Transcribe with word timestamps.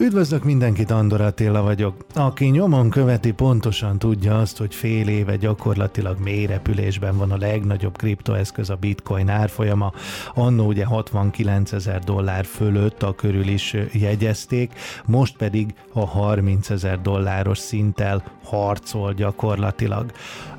Üdvözlök 0.00 0.44
mindenkit, 0.44 0.90
Andor 0.90 1.20
Attila 1.20 1.62
vagyok. 1.62 1.94
Aki 2.14 2.44
nyomon 2.44 2.90
követi, 2.90 3.32
pontosan 3.32 3.98
tudja 3.98 4.38
azt, 4.38 4.58
hogy 4.58 4.74
fél 4.74 5.08
éve 5.08 5.36
gyakorlatilag 5.36 6.18
mély 6.18 6.46
repülésben 6.46 7.16
van 7.16 7.30
a 7.30 7.36
legnagyobb 7.36 7.96
kriptoeszköz, 7.96 8.70
a 8.70 8.74
bitcoin 8.74 9.28
árfolyama. 9.28 9.92
Annó 10.34 10.66
ugye 10.66 10.84
69 10.84 11.72
ezer 11.72 12.00
dollár 12.00 12.44
fölött 12.44 13.02
a 13.02 13.14
körül 13.14 13.46
is 13.46 13.76
jegyezték, 13.92 14.72
most 15.04 15.36
pedig 15.36 15.74
a 15.92 16.06
30 16.06 16.70
ezer 16.70 17.00
dolláros 17.00 17.58
szinttel 17.58 18.22
harcol 18.44 19.12
gyakorlatilag. 19.12 20.12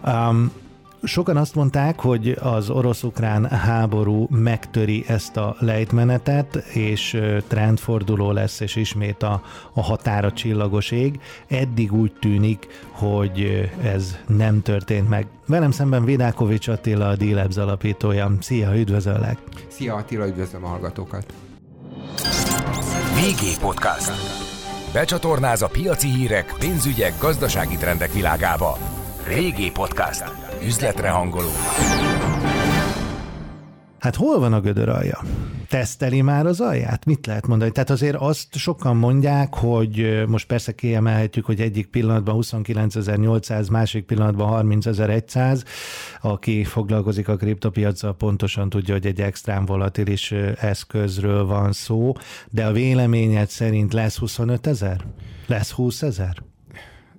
Um, 0.05 0.51
Sokan 1.03 1.37
azt 1.37 1.55
mondták, 1.55 1.99
hogy 1.99 2.37
az 2.41 2.69
orosz-ukrán 2.69 3.49
háború 3.49 4.27
megtöri 4.29 5.03
ezt 5.07 5.37
a 5.37 5.55
lejtmenetet, 5.59 6.55
és 6.55 7.21
trendforduló 7.47 8.31
lesz, 8.31 8.59
és 8.59 8.75
ismét 8.75 9.23
a, 9.23 9.41
a 9.73 9.81
határa 9.81 10.31
csillagos 10.31 10.91
ég. 10.91 11.19
Eddig 11.47 11.93
úgy 11.93 12.13
tűnik, 12.19 12.67
hogy 12.91 13.69
ez 13.83 14.17
nem 14.27 14.61
történt 14.61 15.09
meg. 15.09 15.27
Velem 15.47 15.71
szemben 15.71 16.05
Vidákovics 16.05 16.67
Attila, 16.67 17.07
a 17.07 17.15
d 17.15 17.57
alapítója. 17.57 18.31
Szia, 18.39 18.75
üdvözöllek! 18.75 19.37
Szia 19.67 19.95
Attila, 19.95 20.27
üdvözlöm 20.27 20.63
a 20.63 20.67
hallgatókat! 20.67 21.33
VG 23.13 23.59
Podcast. 23.59 24.11
Becsatornáz 24.93 25.61
a 25.61 25.67
piaci 25.67 26.07
hírek, 26.07 26.55
pénzügyek, 26.59 27.13
gazdasági 27.19 27.75
trendek 27.75 28.13
világába. 28.13 28.77
VG 29.27 29.71
Podcast 29.71 30.40
üzletre 30.65 31.09
hangoló. 31.09 31.49
Hát 33.99 34.15
hol 34.15 34.39
van 34.39 34.53
a 34.53 34.61
gödör 34.61 34.89
alja? 34.89 35.23
Teszteli 35.69 36.21
már 36.21 36.45
az 36.45 36.61
alját? 36.61 37.05
Mit 37.05 37.25
lehet 37.25 37.47
mondani? 37.47 37.71
Tehát 37.71 37.89
azért 37.89 38.15
azt 38.15 38.55
sokan 38.55 38.97
mondják, 38.97 39.53
hogy 39.55 40.23
most 40.27 40.47
persze 40.47 40.71
kiemelhetjük, 40.71 41.45
hogy 41.45 41.61
egyik 41.61 41.87
pillanatban 41.87 42.35
29.800, 42.41 43.71
másik 43.71 44.05
pillanatban 44.05 44.67
30.100. 44.67 45.63
Aki 46.21 46.63
foglalkozik 46.63 47.27
a 47.27 47.35
kriptopiacsal, 47.35 48.15
pontosan 48.15 48.69
tudja, 48.69 48.93
hogy 48.93 49.05
egy 49.05 49.21
extrém 49.21 49.65
volatilis 49.65 50.31
eszközről 50.59 51.45
van 51.45 51.71
szó, 51.71 52.13
de 52.49 52.65
a 52.65 52.71
véleményed 52.71 53.49
szerint 53.49 53.93
lesz 53.93 54.17
25 54.17 54.67
ezer? 54.67 55.05
Lesz 55.47 55.71
20 55.71 56.01
ezer? 56.01 56.43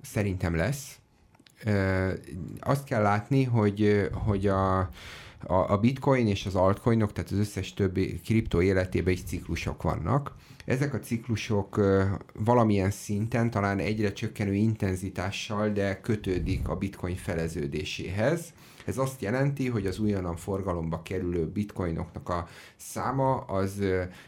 Szerintem 0.01 0.55
lesz 0.55 1.02
azt 2.59 2.83
kell 2.83 3.01
látni, 3.01 3.43
hogy, 3.43 4.09
hogy 4.11 4.47
a, 4.47 4.79
a, 4.79 5.53
a 5.53 5.77
bitcoin 5.77 6.27
és 6.27 6.45
az 6.45 6.55
altcoinok, 6.55 7.11
tehát 7.11 7.31
az 7.31 7.37
összes 7.37 7.73
többi 7.73 8.19
kriptó 8.25 8.61
életében 8.61 9.13
is 9.13 9.23
ciklusok 9.23 9.81
vannak. 9.81 10.35
Ezek 10.65 10.93
a 10.93 10.99
ciklusok 10.99 11.81
valamilyen 12.33 12.91
szinten, 12.91 13.49
talán 13.49 13.79
egyre 13.79 14.13
csökkenő 14.13 14.53
intenzitással, 14.53 15.69
de 15.69 16.01
kötődik 16.01 16.67
a 16.67 16.75
bitcoin 16.75 17.15
feleződéséhez. 17.15 18.53
Ez 18.85 18.97
azt 18.97 19.21
jelenti, 19.21 19.69
hogy 19.69 19.85
az 19.85 19.99
újonnan 19.99 20.35
forgalomba 20.35 21.01
kerülő 21.01 21.47
bitcoinoknak 21.47 22.29
a 22.29 22.47
száma 22.75 23.35
az 23.35 23.83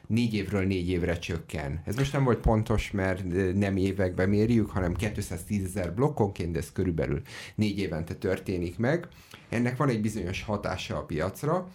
négy 0.07 0.33
évről 0.33 0.65
négy 0.65 0.89
évre 0.89 1.17
csökken. 1.17 1.81
Ez 1.85 1.95
most 1.95 2.13
nem 2.13 2.23
volt 2.23 2.39
pontos, 2.39 2.91
mert 2.91 3.23
nem 3.53 3.77
években 3.77 4.29
mérjük, 4.29 4.69
hanem 4.69 4.93
210 4.93 5.63
ezer 5.65 5.93
blokkonként, 5.93 6.51
de 6.51 6.59
ez 6.59 6.71
körülbelül 6.71 7.21
négy 7.55 7.79
évente 7.79 8.13
történik 8.13 8.77
meg. 8.77 9.07
Ennek 9.49 9.77
van 9.77 9.89
egy 9.89 10.01
bizonyos 10.01 10.43
hatása 10.43 10.97
a 10.97 11.03
piacra, 11.03 11.67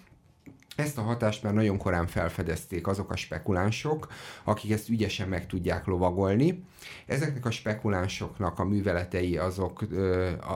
ezt 0.76 0.98
a 0.98 1.02
hatást 1.02 1.42
már 1.42 1.54
nagyon 1.54 1.78
korán 1.78 2.06
felfedezték 2.06 2.86
azok 2.86 3.10
a 3.10 3.16
spekulánsok, 3.16 4.08
akik 4.44 4.70
ezt 4.70 4.88
ügyesen 4.88 5.28
meg 5.28 5.46
tudják 5.46 5.86
lovagolni. 5.86 6.64
Ezeknek 7.06 7.46
a 7.46 7.50
spekulánsoknak 7.50 8.58
a 8.58 8.64
műveletei 8.64 9.36
azok, 9.36 9.84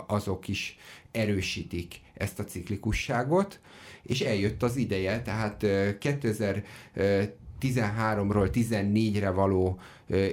azok 0.06 0.48
is 0.48 0.78
erősítik 1.14 2.00
ezt 2.14 2.38
a 2.38 2.44
ciklikusságot, 2.44 3.60
és 4.02 4.20
eljött 4.20 4.62
az 4.62 4.76
ideje, 4.76 5.22
tehát 5.22 5.56
2013-ról 5.60 8.50
14-re 8.52 9.30
való 9.30 9.78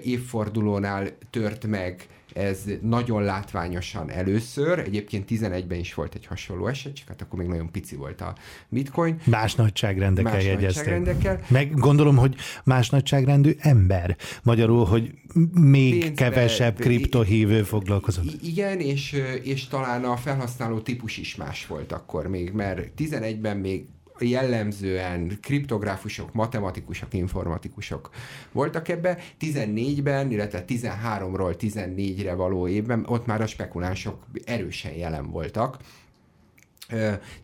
évfordulónál 0.03 1.17
tört 1.29 1.67
meg 1.67 2.07
ez 2.33 2.63
nagyon 2.81 3.23
látványosan 3.23 4.09
először, 4.09 4.79
egyébként 4.79 5.29
11-ben 5.29 5.79
is 5.79 5.93
volt 5.93 6.15
egy 6.15 6.25
hasonló 6.25 6.67
eset, 6.67 6.93
csak 6.93 7.07
hát 7.07 7.21
akkor 7.21 7.39
még 7.39 7.47
nagyon 7.47 7.71
pici 7.71 7.95
volt 7.95 8.21
a 8.21 8.35
bitcoin. 8.69 9.19
Más 9.25 9.55
nagyságrendekkel 9.55 10.33
más 10.33 10.45
jegyezték. 10.45 10.85
Nagyságrendekkel. 10.85 11.39
Meg 11.47 11.73
gondolom, 11.73 12.17
hogy 12.17 12.35
más 12.63 12.89
nagyságrendű 12.89 13.55
ember. 13.59 14.17
Magyarul, 14.43 14.85
hogy 14.85 15.13
még 15.53 15.99
Pénzbe, 15.99 16.13
kevesebb 16.13 16.79
kriptohívő 16.79 17.63
foglalkozott. 17.63 18.41
Igen, 18.43 18.79
és, 18.79 19.21
és 19.43 19.67
talán 19.67 20.03
a 20.03 20.17
felhasználó 20.17 20.79
típus 20.79 21.17
is 21.17 21.35
más 21.35 21.67
volt 21.67 21.91
akkor 21.91 22.27
még, 22.27 22.51
mert 22.51 22.87
11-ben 22.97 23.57
még 23.57 23.85
jellemzően 24.21 25.37
kriptográfusok, 25.41 26.33
matematikusok, 26.33 27.13
informatikusok 27.13 28.09
voltak 28.51 28.87
ebbe. 28.87 29.17
14-ben, 29.39 30.31
illetve 30.31 30.63
13-ról 30.67 31.55
14-re 31.59 32.33
való 32.33 32.67
évben 32.67 33.05
ott 33.07 33.25
már 33.25 33.41
a 33.41 33.47
spekulánsok 33.47 34.25
erősen 34.45 34.93
jelen 34.93 35.31
voltak. 35.31 35.77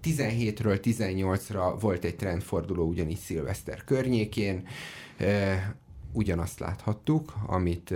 17-ről 0.04 0.80
18-ra 0.84 1.76
volt 1.80 2.04
egy 2.04 2.16
trendforduló 2.16 2.88
ugyanis 2.88 3.18
szilveszter 3.18 3.84
környékén, 3.84 4.68
ugyanazt 6.14 6.60
láthattuk, 6.60 7.34
amit, 7.48 7.94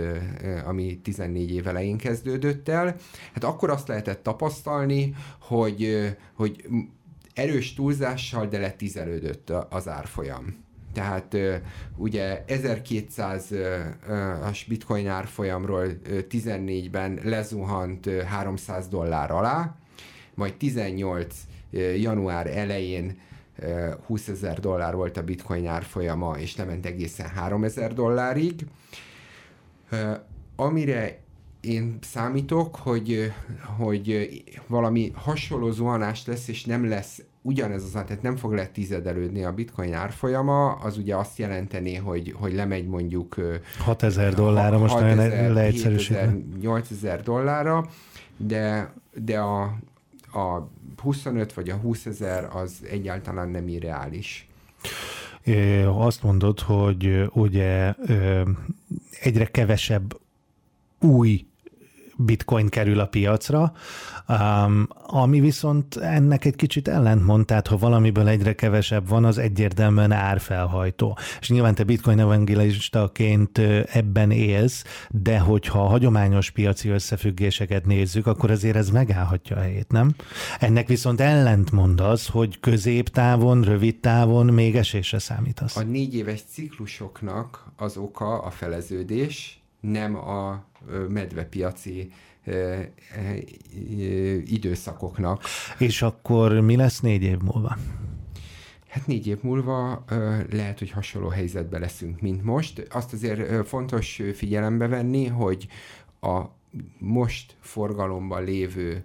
ami 0.64 1.00
14 1.02 1.54
év 1.54 1.66
elején 1.66 1.96
kezdődött 1.96 2.68
el. 2.68 2.96
Hát 3.32 3.44
akkor 3.44 3.70
azt 3.70 3.88
lehetett 3.88 4.22
tapasztalni, 4.22 5.14
hogy, 5.40 6.10
hogy 6.34 6.64
erős 7.34 7.74
túlzással, 7.74 8.46
de 8.46 8.58
letizelődött 8.58 9.50
az 9.50 9.88
árfolyam. 9.88 10.64
Tehát 10.92 11.36
ugye 11.96 12.44
1200-as 12.48 14.60
bitcoin 14.68 15.08
árfolyamról 15.08 15.86
14-ben 16.08 17.20
lezuhant 17.22 18.10
300 18.26 18.88
dollár 18.88 19.30
alá, 19.30 19.76
majd 20.34 20.54
18 20.54 21.36
január 21.96 22.46
elején 22.46 23.18
20 24.06 24.28
ezer 24.28 24.60
dollár 24.60 24.94
volt 24.94 25.16
a 25.16 25.22
bitcoin 25.22 25.66
árfolyama, 25.66 26.38
és 26.38 26.56
lement 26.56 26.86
egészen 26.86 27.28
3 27.28 27.64
ezer 27.64 27.94
dollárig. 27.94 28.66
Amire 30.56 31.18
én 31.62 31.98
számítok, 32.00 32.76
hogy, 32.76 33.32
hogy 33.76 34.28
valami 34.66 35.10
hasonló 35.14 35.70
zuhanás 35.70 36.26
lesz, 36.26 36.48
és 36.48 36.64
nem 36.64 36.88
lesz 36.88 37.22
ugyanez 37.42 37.82
az, 37.82 37.90
tehát 37.90 38.22
nem 38.22 38.36
fog 38.36 38.52
letizedelődni 38.52 39.44
a 39.44 39.52
bitcoin 39.52 39.94
árfolyama, 39.94 40.72
az 40.72 40.96
ugye 40.96 41.16
azt 41.16 41.38
jelenteni, 41.38 41.94
hogy, 41.94 42.34
hogy 42.38 42.54
lemegy 42.54 42.86
mondjuk 42.86 43.36
6000 43.78 44.34
dollárra, 44.34 44.78
most 44.78 44.94
nagyon 44.94 45.52
leegyszerűsítve. 45.52 46.36
8000 46.60 47.22
dollárra, 47.22 47.88
de, 48.36 48.92
de 49.14 49.38
a, 49.38 49.62
a 50.32 50.68
25 51.02 51.52
vagy 51.52 51.68
a 51.68 51.74
20 51.74 52.06
ezer 52.06 52.48
az 52.52 52.72
egyáltalán 52.90 53.48
nem 53.48 53.68
irreális. 53.68 54.48
Azt 55.86 56.22
mondod, 56.22 56.60
hogy 56.60 57.30
ugye 57.32 57.94
egyre 59.20 59.44
kevesebb 59.44 60.20
új 61.00 61.46
bitcoin 62.24 62.68
kerül 62.68 63.00
a 63.00 63.06
piacra, 63.06 63.72
um, 64.28 64.88
ami 65.06 65.40
viszont 65.40 65.96
ennek 65.96 66.44
egy 66.44 66.56
kicsit 66.56 66.88
ellentmond, 66.88 67.46
tehát 67.46 67.66
ha 67.66 67.76
valamiből 67.76 68.28
egyre 68.28 68.54
kevesebb 68.54 69.08
van, 69.08 69.24
az 69.24 69.38
egyértelműen 69.38 70.12
árfelhajtó. 70.12 71.18
És 71.40 71.48
nyilván 71.48 71.74
te 71.74 71.84
bitcoin 71.84 72.18
evangelistaként 72.18 73.58
ebben 73.92 74.30
élsz, 74.30 74.84
de 75.10 75.38
hogyha 75.38 75.84
a 75.84 75.88
hagyományos 75.88 76.50
piaci 76.50 76.88
összefüggéseket 76.88 77.86
nézzük, 77.86 78.26
akkor 78.26 78.50
azért 78.50 78.76
ez 78.76 78.90
megállhatja 78.90 79.56
a 79.56 79.60
helyét, 79.60 79.90
nem? 79.90 80.14
Ennek 80.60 80.88
viszont 80.88 81.20
ellentmond 81.20 82.00
az, 82.00 82.26
hogy 82.26 82.60
középtávon, 82.60 83.62
rövid 83.62 84.00
távon 84.00 84.46
még 84.46 84.76
esésre 84.76 85.18
számítasz. 85.18 85.76
A 85.76 85.82
négy 85.82 86.14
éves 86.14 86.42
ciklusoknak 86.52 87.66
az 87.76 87.96
oka 87.96 88.42
a 88.42 88.50
feleződés, 88.50 89.61
nem 89.82 90.16
a 90.16 90.64
medvepiaci 91.08 92.12
időszakoknak. 94.44 95.42
És 95.78 96.02
akkor 96.02 96.60
mi 96.60 96.76
lesz 96.76 97.00
négy 97.00 97.22
év 97.22 97.38
múlva? 97.38 97.76
Hát 98.88 99.06
négy 99.06 99.26
év 99.26 99.38
múlva 99.42 100.04
lehet, 100.50 100.78
hogy 100.78 100.90
hasonló 100.90 101.28
helyzetben 101.28 101.80
leszünk, 101.80 102.20
mint 102.20 102.44
most. 102.44 102.86
Azt 102.90 103.12
azért 103.12 103.68
fontos 103.68 104.22
figyelembe 104.34 104.86
venni, 104.86 105.26
hogy 105.26 105.68
a 106.20 106.42
most 106.98 107.56
forgalomban 107.60 108.44
lévő 108.44 109.04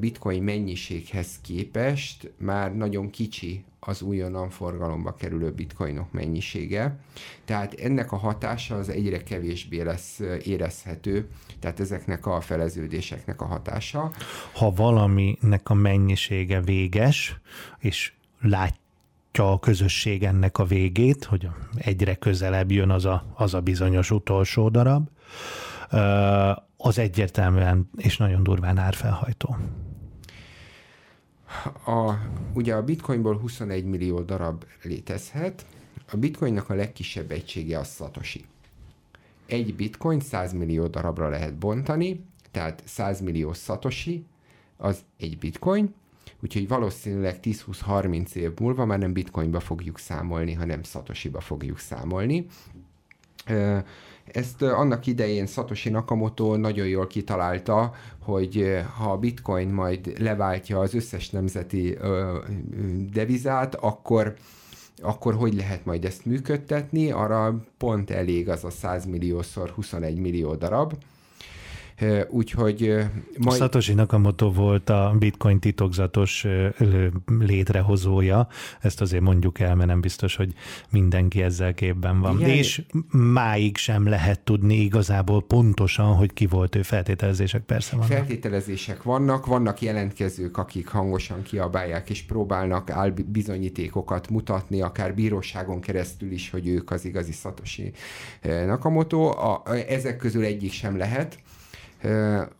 bitcoin 0.00 0.42
mennyiséghez 0.42 1.40
képest 1.42 2.32
már 2.36 2.76
nagyon 2.76 3.10
kicsi 3.10 3.64
az 3.86 4.02
újonnan 4.02 4.50
forgalomba 4.50 5.14
kerülő 5.14 5.50
bitcoinok 5.50 6.12
mennyisége. 6.12 6.98
Tehát 7.44 7.74
ennek 7.74 8.12
a 8.12 8.16
hatása 8.16 8.76
az 8.76 8.88
egyre 8.88 9.22
kevésbé 9.22 9.80
lesz 9.80 10.20
érezhető, 10.44 11.28
tehát 11.58 11.80
ezeknek 11.80 12.26
a 12.26 12.40
feleződéseknek 12.40 13.40
a 13.40 13.44
hatása. 13.44 14.10
Ha 14.54 14.70
valaminek 14.70 15.70
a 15.70 15.74
mennyisége 15.74 16.60
véges, 16.60 17.36
és 17.78 18.12
látja 18.40 19.52
a 19.52 19.58
közösség 19.58 20.22
ennek 20.22 20.58
a 20.58 20.64
végét, 20.64 21.24
hogy 21.24 21.48
egyre 21.76 22.14
közelebb 22.14 22.70
jön 22.70 22.90
az 22.90 23.04
a, 23.04 23.24
az 23.34 23.54
a 23.54 23.60
bizonyos 23.60 24.10
utolsó 24.10 24.68
darab, 24.68 25.08
az 26.86 26.98
egyértelműen 26.98 27.90
és 27.96 28.16
nagyon 28.16 28.42
durván 28.42 28.78
árfelhajtó. 28.78 29.56
A, 31.86 32.12
ugye 32.54 32.74
a 32.74 32.82
bitcoinból 32.82 33.38
21 33.38 33.84
millió 33.84 34.20
darab 34.20 34.64
létezhet, 34.82 35.66
a 36.12 36.16
bitcoinnak 36.16 36.70
a 36.70 36.74
legkisebb 36.74 37.30
egysége 37.30 37.78
a 37.78 37.84
szatosi. 37.84 38.44
Egy 39.46 39.74
bitcoin 39.74 40.20
100 40.20 40.52
millió 40.52 40.86
darabra 40.86 41.28
lehet 41.28 41.54
bontani, 41.54 42.24
tehát 42.50 42.82
100 42.84 43.20
millió 43.20 43.52
szatosi 43.52 44.24
az 44.76 45.04
egy 45.18 45.38
bitcoin, 45.38 45.94
úgyhogy 46.40 46.68
valószínűleg 46.68 47.38
10-20-30 47.42 48.34
év 48.34 48.52
múlva 48.60 48.84
már 48.84 48.98
nem 48.98 49.12
bitcoinba 49.12 49.60
fogjuk 49.60 49.98
számolni, 49.98 50.52
hanem 50.52 50.82
szatosiba 50.82 51.40
fogjuk 51.40 51.78
számolni. 51.78 52.46
Ezt 54.24 54.62
annak 54.62 55.06
idején 55.06 55.46
Satoshi 55.46 55.88
Nakamoto 55.88 56.56
nagyon 56.56 56.86
jól 56.86 57.06
kitalálta, 57.06 57.92
hogy 58.22 58.82
ha 58.96 59.12
a 59.12 59.18
bitcoin 59.18 59.68
majd 59.68 60.12
leváltja 60.18 60.80
az 60.80 60.94
összes 60.94 61.30
nemzeti 61.30 61.98
devizát, 63.12 63.74
akkor 63.74 64.34
akkor 65.02 65.34
hogy 65.34 65.54
lehet 65.54 65.84
majd 65.84 66.04
ezt 66.04 66.24
működtetni? 66.24 67.10
Arra 67.10 67.60
pont 67.78 68.10
elég 68.10 68.48
az 68.48 68.64
a 68.64 68.70
100 68.70 69.06
milliószor 69.06 69.70
21 69.70 70.18
millió 70.18 70.54
darab. 70.54 70.92
Úgyhogy 72.28 72.94
majd... 73.38 73.58
Satoshi 73.58 73.94
Nakamoto 73.94 74.52
volt 74.52 74.90
a 74.90 75.14
bitcoin 75.18 75.60
titokzatos 75.60 76.46
létrehozója, 77.38 78.48
ezt 78.80 79.00
azért 79.00 79.22
mondjuk 79.22 79.60
el, 79.60 79.74
mert 79.74 79.88
nem 79.88 80.00
biztos, 80.00 80.36
hogy 80.36 80.52
mindenki 80.90 81.42
ezzel 81.42 81.74
képben 81.74 82.20
van. 82.20 82.40
Igen. 82.40 82.50
És 82.50 82.82
máig 83.32 83.76
sem 83.76 84.08
lehet 84.08 84.40
tudni 84.40 84.74
igazából 84.74 85.42
pontosan, 85.42 86.14
hogy 86.14 86.32
ki 86.32 86.46
volt 86.46 86.74
ő, 86.74 86.82
feltételezések 86.82 87.62
persze 87.62 87.96
vannak. 87.96 88.10
Feltételezések 88.10 89.02
vannak, 89.02 89.46
vannak 89.46 89.80
jelentkezők, 89.80 90.58
akik 90.58 90.88
hangosan 90.88 91.42
kiabálják 91.42 92.10
és 92.10 92.22
próbálnak 92.22 92.92
bizonyítékokat 93.26 94.30
mutatni, 94.30 94.80
akár 94.80 95.14
bíróságon 95.14 95.80
keresztül 95.80 96.30
is, 96.30 96.50
hogy 96.50 96.68
ők 96.68 96.90
az 96.90 97.04
igazi 97.04 97.32
Satoshi 97.32 97.92
Nakamoto. 98.42 99.22
A, 99.24 99.62
ezek 99.88 100.16
közül 100.16 100.44
egyik 100.44 100.72
sem 100.72 100.96
lehet, 100.96 101.38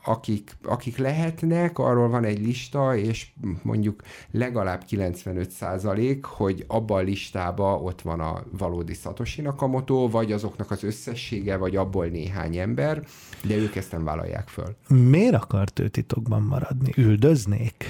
akik, 0.05 0.57
akik 0.63 0.97
lehetnek, 0.97 1.79
arról 1.79 2.09
van 2.09 2.25
egy 2.25 2.41
lista, 2.41 2.97
és 2.97 3.27
mondjuk 3.63 4.03
legalább 4.31 4.85
95 4.85 5.51
százalék, 5.51 6.25
hogy 6.25 6.65
abban 6.69 6.99
a 6.99 7.03
listában 7.03 7.83
ott 7.83 8.01
van 8.03 8.21
a 8.21 8.43
valódi 8.59 8.95
Satoshi 8.95 9.43
Nakamoto, 9.43 10.09
vagy 10.09 10.33
azoknak 10.33 10.71
az 10.71 10.85
összessége, 10.85 11.57
vagy 11.57 11.77
abból 11.77 12.07
néhány 12.07 12.57
ember, 12.57 13.03
de 13.43 13.57
ők 13.57 13.77
ezt 13.77 13.93
nem 13.93 14.05
vállalják 14.05 14.49
föl. 14.49 14.77
Miért 14.89 15.35
akart 15.35 15.79
ő 15.79 15.89
titokban 15.89 16.43
maradni? 16.43 16.93
Üldöznék? 16.97 17.85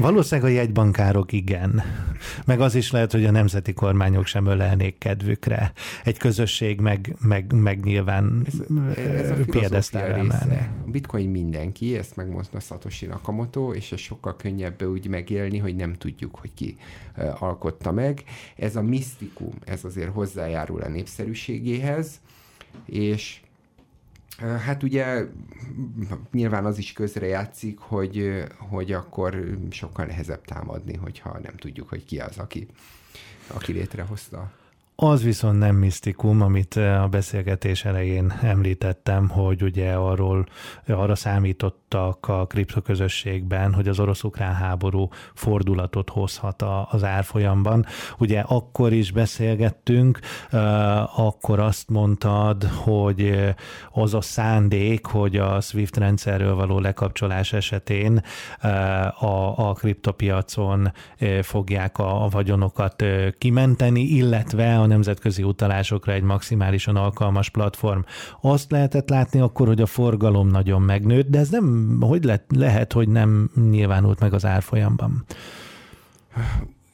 Valószínűleg 0.00 0.50
a 0.50 0.54
jegybankárok 0.54 1.32
igen. 1.32 1.82
Meg 2.44 2.60
az 2.60 2.74
is 2.74 2.90
lehet, 2.90 3.12
hogy 3.12 3.24
a 3.24 3.30
nemzeti 3.30 3.72
kormányok 3.72 4.26
sem 4.26 4.46
ölelnék 4.46 4.98
kedvükre. 4.98 5.72
Egy 6.04 6.18
közösség 6.18 6.80
meg, 6.80 7.16
meg, 7.20 7.52
meg 7.52 7.84
nyilván 7.84 8.46
példesztára 9.46 10.14
emelni. 10.14 10.68
Bitcoin 10.86 11.30
mindenki, 11.30 11.96
ezt 11.96 12.16
megmondta 12.16 12.60
Satoshi 12.60 13.06
Nakamoto, 13.06 13.72
és 13.72 13.92
ez 13.92 13.98
sokkal 13.98 14.36
könnyebb 14.36 14.82
úgy 14.82 15.08
megélni, 15.08 15.58
hogy 15.58 15.76
nem 15.76 15.94
tudjuk, 15.94 16.34
hogy 16.34 16.54
ki 16.54 16.76
alkotta 17.38 17.92
meg. 17.92 18.24
Ez 18.56 18.76
a 18.76 18.82
misztikum, 18.82 19.52
ez 19.64 19.84
azért 19.84 20.12
hozzájárul 20.12 20.80
a 20.80 20.88
népszerűségéhez, 20.88 22.20
és 22.86 23.40
Hát 24.40 24.82
ugye 24.82 25.24
nyilván 26.32 26.64
az 26.64 26.78
is 26.78 26.92
közrejátszik, 26.92 27.78
hogy, 27.78 28.44
hogy 28.58 28.92
akkor 28.92 29.58
sokkal 29.70 30.04
nehezebb 30.04 30.44
támadni, 30.44 30.96
hogyha 30.96 31.38
nem 31.42 31.56
tudjuk, 31.56 31.88
hogy 31.88 32.04
ki 32.04 32.20
az, 32.20 32.38
aki, 32.38 32.66
aki 33.46 33.72
létrehozta. 33.72 34.52
Az 35.02 35.22
viszont 35.22 35.58
nem 35.58 35.76
misztikum, 35.76 36.40
amit 36.40 36.74
a 36.76 37.08
beszélgetés 37.10 37.84
elején 37.84 38.32
említettem, 38.42 39.28
hogy 39.28 39.62
ugye 39.62 39.92
arról, 39.92 40.46
arra 40.88 41.14
számítottak 41.14 42.28
a 42.28 42.46
kriptoközösségben, 42.46 43.74
hogy 43.74 43.88
az 43.88 44.00
orosz-ukrán 44.00 44.54
háború 44.54 45.08
fordulatot 45.34 46.10
hozhat 46.10 46.64
az 46.90 47.04
árfolyamban. 47.04 47.86
Ugye 48.18 48.40
akkor 48.40 48.92
is 48.92 49.12
beszélgettünk, 49.12 50.18
akkor 51.16 51.60
azt 51.60 51.88
mondtad, 51.88 52.64
hogy 52.64 53.54
az 53.92 54.14
a 54.14 54.20
szándék, 54.20 55.06
hogy 55.06 55.36
a 55.36 55.60
SWIFT 55.60 55.96
rendszerről 55.96 56.54
való 56.54 56.78
lekapcsolás 56.78 57.52
esetén 57.52 58.22
a, 59.18 59.68
a 59.68 59.72
kriptopiacon 59.72 60.92
fogják 61.42 61.98
a, 61.98 62.24
a 62.24 62.28
vagyonokat 62.28 63.04
kimenteni, 63.38 64.00
illetve 64.02 64.78
a 64.78 64.88
nemzetközi 64.90 65.42
utalásokra 65.42 66.12
egy 66.12 66.22
maximálisan 66.22 66.96
alkalmas 66.96 67.50
platform. 67.50 68.00
Azt 68.40 68.70
lehetett 68.70 69.08
látni 69.08 69.40
akkor, 69.40 69.66
hogy 69.66 69.80
a 69.80 69.86
forgalom 69.86 70.48
nagyon 70.48 70.82
megnőtt, 70.82 71.28
de 71.28 71.38
ez 71.38 71.48
nem, 71.48 71.96
hogy 72.00 72.24
le, 72.24 72.44
lehet, 72.48 72.92
hogy 72.92 73.08
nem 73.08 73.50
nyilvánult 73.70 74.20
meg 74.20 74.32
az 74.32 74.44
árfolyamban. 74.44 75.24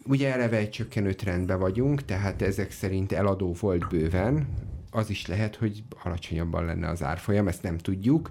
Ugye 0.04 0.32
eleve 0.32 0.56
egy 0.56 0.70
csökkenő 0.70 1.12
trendben 1.12 1.58
vagyunk, 1.58 2.04
tehát 2.04 2.43
ezek 2.43 2.70
szerint 2.70 3.12
eladó 3.12 3.54
volt 3.60 3.88
bőven, 3.88 4.46
az 4.90 5.10
is 5.10 5.26
lehet, 5.26 5.56
hogy 5.56 5.82
alacsonyabban 6.02 6.64
lenne 6.64 6.88
az 6.88 7.02
árfolyam, 7.02 7.49
ezt 7.49 7.62
nem 7.62 7.78
tudjuk. 7.78 8.31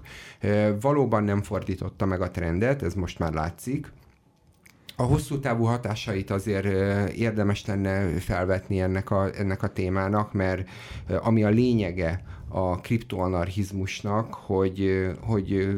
Valóban 0.80 1.24
nem 1.24 1.42
fordította 1.42 2.06
meg 2.06 2.20
a 2.20 2.30
trendet, 2.30 2.82
ez 2.82 2.94
most 2.94 3.18
már 3.18 3.32
látszik. 3.32 3.92
A 4.98 5.02
hosszú 5.02 5.38
távú 5.38 5.64
hatásait 5.64 6.30
azért 6.30 6.64
érdemes 7.12 7.66
lenne 7.66 8.18
felvetni 8.18 8.80
ennek 8.80 9.10
a, 9.10 9.30
ennek 9.34 9.62
a 9.62 9.72
témának, 9.72 10.32
mert 10.32 10.68
ami 11.22 11.44
a 11.44 11.48
lényege 11.48 12.24
a 12.48 12.80
kriptoanarchizmusnak, 12.80 14.34
hogy, 14.34 15.06
hogy 15.20 15.68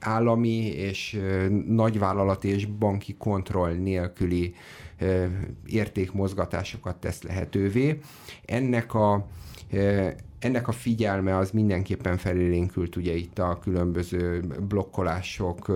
állami 0.00 0.66
és 0.66 1.20
nagyvállalati 1.66 2.48
és 2.48 2.66
banki 2.66 3.14
kontroll 3.18 3.72
nélküli 3.72 4.54
értékmozgatásokat 5.66 6.96
tesz 6.96 7.22
lehetővé. 7.22 7.98
Ennek 8.44 8.94
a 8.94 9.26
ennek 10.38 10.68
a 10.68 10.72
figyelme 10.72 11.36
az 11.36 11.50
mindenképpen 11.50 12.16
felélénkült 12.16 12.96
ugye 12.96 13.12
itt 13.14 13.38
a 13.38 13.58
különböző 13.62 14.40
blokkolások, 14.68 15.72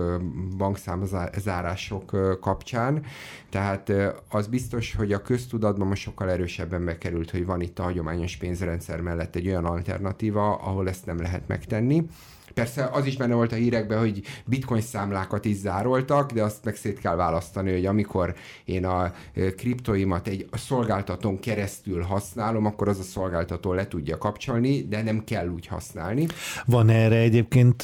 bankszámzárások 0.57 2.37
kapcsán, 2.39 3.05
tehát 3.49 3.91
az 4.29 4.47
biztos, 4.47 4.95
hogy 4.95 5.13
a 5.13 5.21
köztudatban 5.21 5.87
most 5.87 6.01
sokkal 6.01 6.29
erősebben 6.29 6.85
bekerült, 6.85 7.31
hogy 7.31 7.45
van 7.45 7.61
itt 7.61 7.79
a 7.79 7.83
hagyományos 7.83 8.37
pénzrendszer 8.37 9.01
mellett 9.01 9.35
egy 9.35 9.47
olyan 9.47 9.65
alternatíva, 9.65 10.55
ahol 10.55 10.89
ezt 10.89 11.05
nem 11.05 11.17
lehet 11.21 11.47
megtenni. 11.47 12.05
Persze 12.53 12.89
az 12.91 13.05
is 13.05 13.17
benne 13.17 13.33
volt 13.33 13.51
a 13.51 13.55
hírekben, 13.55 13.99
hogy 13.99 14.21
bitcoin 14.45 14.81
számlákat 14.81 15.45
is 15.45 15.55
zároltak, 15.55 16.31
de 16.31 16.43
azt 16.43 16.65
meg 16.65 16.75
szét 16.75 16.99
kell 16.99 17.15
választani, 17.15 17.71
hogy 17.71 17.85
amikor 17.85 18.35
én 18.65 18.85
a 18.85 19.13
kriptoimat 19.57 20.27
egy 20.27 20.47
szolgáltatón 20.51 21.39
keresztül 21.39 22.01
használom, 22.01 22.65
akkor 22.65 22.87
az 22.87 22.99
a 22.99 23.03
szolgáltató 23.03 23.73
le 23.73 23.87
tudja 23.87 24.17
kapcsolni, 24.17 24.87
de 24.87 25.01
nem 25.01 25.23
kell 25.23 25.47
úgy 25.47 25.67
használni. 25.67 26.27
Van 26.65 26.89
erre 26.89 27.17
egyébként 27.17 27.83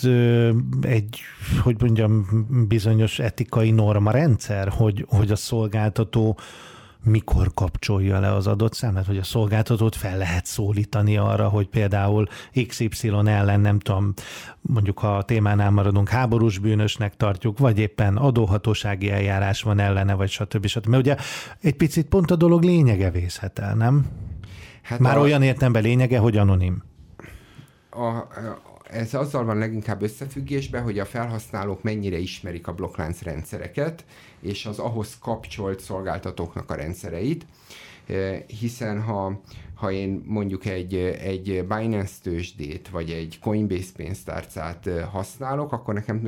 egy, 0.82 1.20
hogy 1.64 1.76
mondjam, 1.80 2.28
bizonyos 2.68 3.20
etikai 3.20 3.72
norma 3.72 4.12
rendszer, 4.12 4.68
hogy, 4.68 5.06
hogy 5.10 5.32
a 5.32 5.36
szolgáltató 5.36 6.38
mikor 7.03 7.51
kapcsolja 7.53 8.20
le 8.20 8.34
az 8.34 8.48
adott 8.48 8.74
számlát, 8.74 9.06
hogy 9.06 9.18
a 9.18 9.24
szolgáltatót 9.24 9.96
fel 9.96 10.18
lehet 10.18 10.46
szólítani 10.46 11.18
arra, 11.18 11.48
hogy 11.48 11.68
például 11.68 12.27
XY 12.68 13.12
ellen, 13.25 13.60
nem 13.60 13.79
tudom, 13.79 14.13
mondjuk 14.62 15.00
ha 15.00 15.18
a 15.18 15.24
témánál 15.24 15.72
maradunk, 15.72 16.10
háborús 16.10 16.58
bűnösnek 16.58 17.18
tartjuk, 17.18 17.58
vagy 17.58 17.79
éppen 17.79 18.18
adóhatósági 18.18 19.12
eljárás 19.12 19.62
van 19.62 19.79
ellene, 19.79 20.13
vagy 20.13 20.29
stb. 20.29 20.65
stb. 20.65 20.86
Mert 20.86 21.01
ugye 21.01 21.15
egy 21.62 21.75
picit 21.75 22.06
pont 22.06 22.32
a 22.32 22.36
dolog 22.36 22.63
lényege 22.63 23.12
vészhet 23.12 23.60
el, 23.60 23.75
nem? 23.75 24.06
Hát 24.82 25.00
Már 25.00 25.18
a... 25.18 25.22
olyan 25.22 25.41
értemben 25.41 25.82
lényege, 25.82 26.20
hogy 26.20 26.38
anonim. 26.38 26.84
A, 27.91 28.27
ez 28.89 29.13
azzal 29.13 29.44
van 29.44 29.58
leginkább 29.58 30.01
összefüggésben, 30.01 30.84
hogy 30.84 31.00
a 31.00 31.06
felhasználók 31.06 31.84
mennyire 31.84 32.18
ismerik 32.18 32.68
a 32.68 32.74
blokklánc 32.74 33.22
rendszereket, 33.22 34.06
és 34.39 34.65
az 34.65 34.79
ahhoz 34.79 35.17
kapcsolt 35.19 35.79
szolgáltatóknak 35.79 36.72
a 36.72 36.75
rendszereit, 36.75 37.46
hiszen 38.48 39.01
ha, 39.01 39.41
ha 39.75 39.91
én 39.91 40.24
mondjuk 40.25 40.65
egy, 40.65 40.96
egy 40.96 41.65
Binance 41.67 42.13
tőzsdét, 42.22 42.89
vagy 42.89 43.10
egy 43.10 43.39
Coinbase 43.41 43.91
pénztárcát 43.96 44.89
használok, 45.12 45.72
akkor 45.72 45.93
nekem 45.93 46.27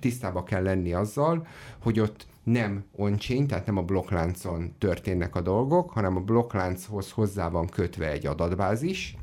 tisztába 0.00 0.42
kell 0.42 0.62
lenni 0.62 0.92
azzal, 0.92 1.46
hogy 1.82 2.00
ott 2.00 2.26
nem 2.42 2.84
on 2.96 3.16
tehát 3.46 3.66
nem 3.66 3.76
a 3.76 3.82
blokkláncon 3.82 4.74
történnek 4.78 5.36
a 5.36 5.40
dolgok, 5.40 5.90
hanem 5.90 6.16
a 6.16 6.20
blokklánchoz 6.20 7.10
hozzá 7.10 7.48
van 7.48 7.66
kötve 7.66 8.10
egy 8.10 8.26
adatbázis, 8.26 9.16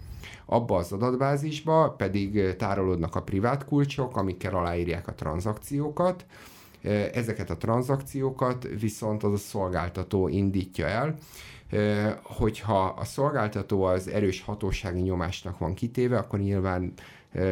abba 0.45 0.77
az 0.77 0.91
adatbázisba 0.91 1.89
pedig 1.97 2.55
tárolódnak 2.55 3.15
a 3.15 3.21
privát 3.21 3.65
kulcsok, 3.65 4.17
amikkel 4.17 4.55
aláírják 4.55 5.07
a 5.07 5.13
tranzakciókat, 5.13 6.25
ezeket 7.13 7.49
a 7.49 7.57
tranzakciókat 7.57 8.67
viszont 8.79 9.23
az 9.23 9.33
a 9.33 9.37
szolgáltató 9.37 10.27
indítja 10.27 10.87
el, 10.87 11.15
hogyha 12.23 12.83
a 12.83 13.05
szolgáltató 13.05 13.83
az 13.83 14.07
erős 14.07 14.41
hatósági 14.41 15.01
nyomásnak 15.01 15.57
van 15.57 15.73
kitéve, 15.73 16.17
akkor 16.17 16.39
nyilván 16.39 16.93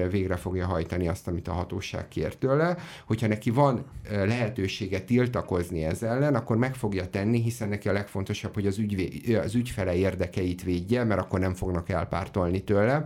végre 0.09 0.35
fogja 0.35 0.65
hajtani 0.65 1.07
azt, 1.07 1.27
amit 1.27 1.47
a 1.47 1.53
hatóság 1.53 2.07
kér 2.07 2.35
tőle. 2.35 2.77
Hogyha 3.05 3.27
neki 3.27 3.49
van 3.49 3.85
lehetősége 4.09 5.01
tiltakozni 5.01 5.83
ez 5.83 6.03
ellen, 6.03 6.35
akkor 6.35 6.57
meg 6.57 6.75
fogja 6.75 7.09
tenni, 7.09 7.41
hiszen 7.41 7.69
neki 7.69 7.89
a 7.89 7.93
legfontosabb, 7.93 8.53
hogy 8.53 8.67
az, 8.67 8.77
ügyvé, 8.77 9.35
az 9.35 9.55
ügyfele 9.55 9.95
érdekeit 9.95 10.63
védje, 10.63 11.03
mert 11.03 11.21
akkor 11.21 11.39
nem 11.39 11.53
fognak 11.53 11.89
elpártolni 11.89 12.63
tőle. 12.63 13.05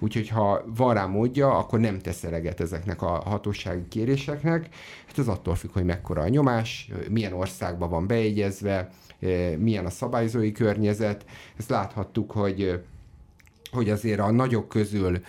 Úgyhogy 0.00 0.28
ha 0.28 0.62
van 0.76 0.94
rá 0.94 1.06
módja, 1.06 1.58
akkor 1.58 1.80
nem 1.80 1.98
tesz 1.98 2.24
eleget 2.24 2.60
ezeknek 2.60 3.02
a 3.02 3.06
hatósági 3.06 3.88
kéréseknek. 3.88 4.68
Hát 5.06 5.18
ez 5.18 5.28
attól 5.28 5.54
függ, 5.54 5.72
hogy 5.72 5.84
mekkora 5.84 6.22
a 6.22 6.28
nyomás, 6.28 6.90
milyen 7.10 7.32
országban 7.32 7.90
van 7.90 8.06
beegyezve, 8.06 8.88
milyen 9.58 9.86
a 9.86 9.90
szabályzói 9.90 10.52
környezet. 10.52 11.24
Ezt 11.56 11.70
láthattuk, 11.70 12.30
hogy 12.30 12.80
hogy 13.72 13.90
azért 13.90 14.20
a 14.20 14.30
nagyok 14.30 14.68
közül 14.68 15.20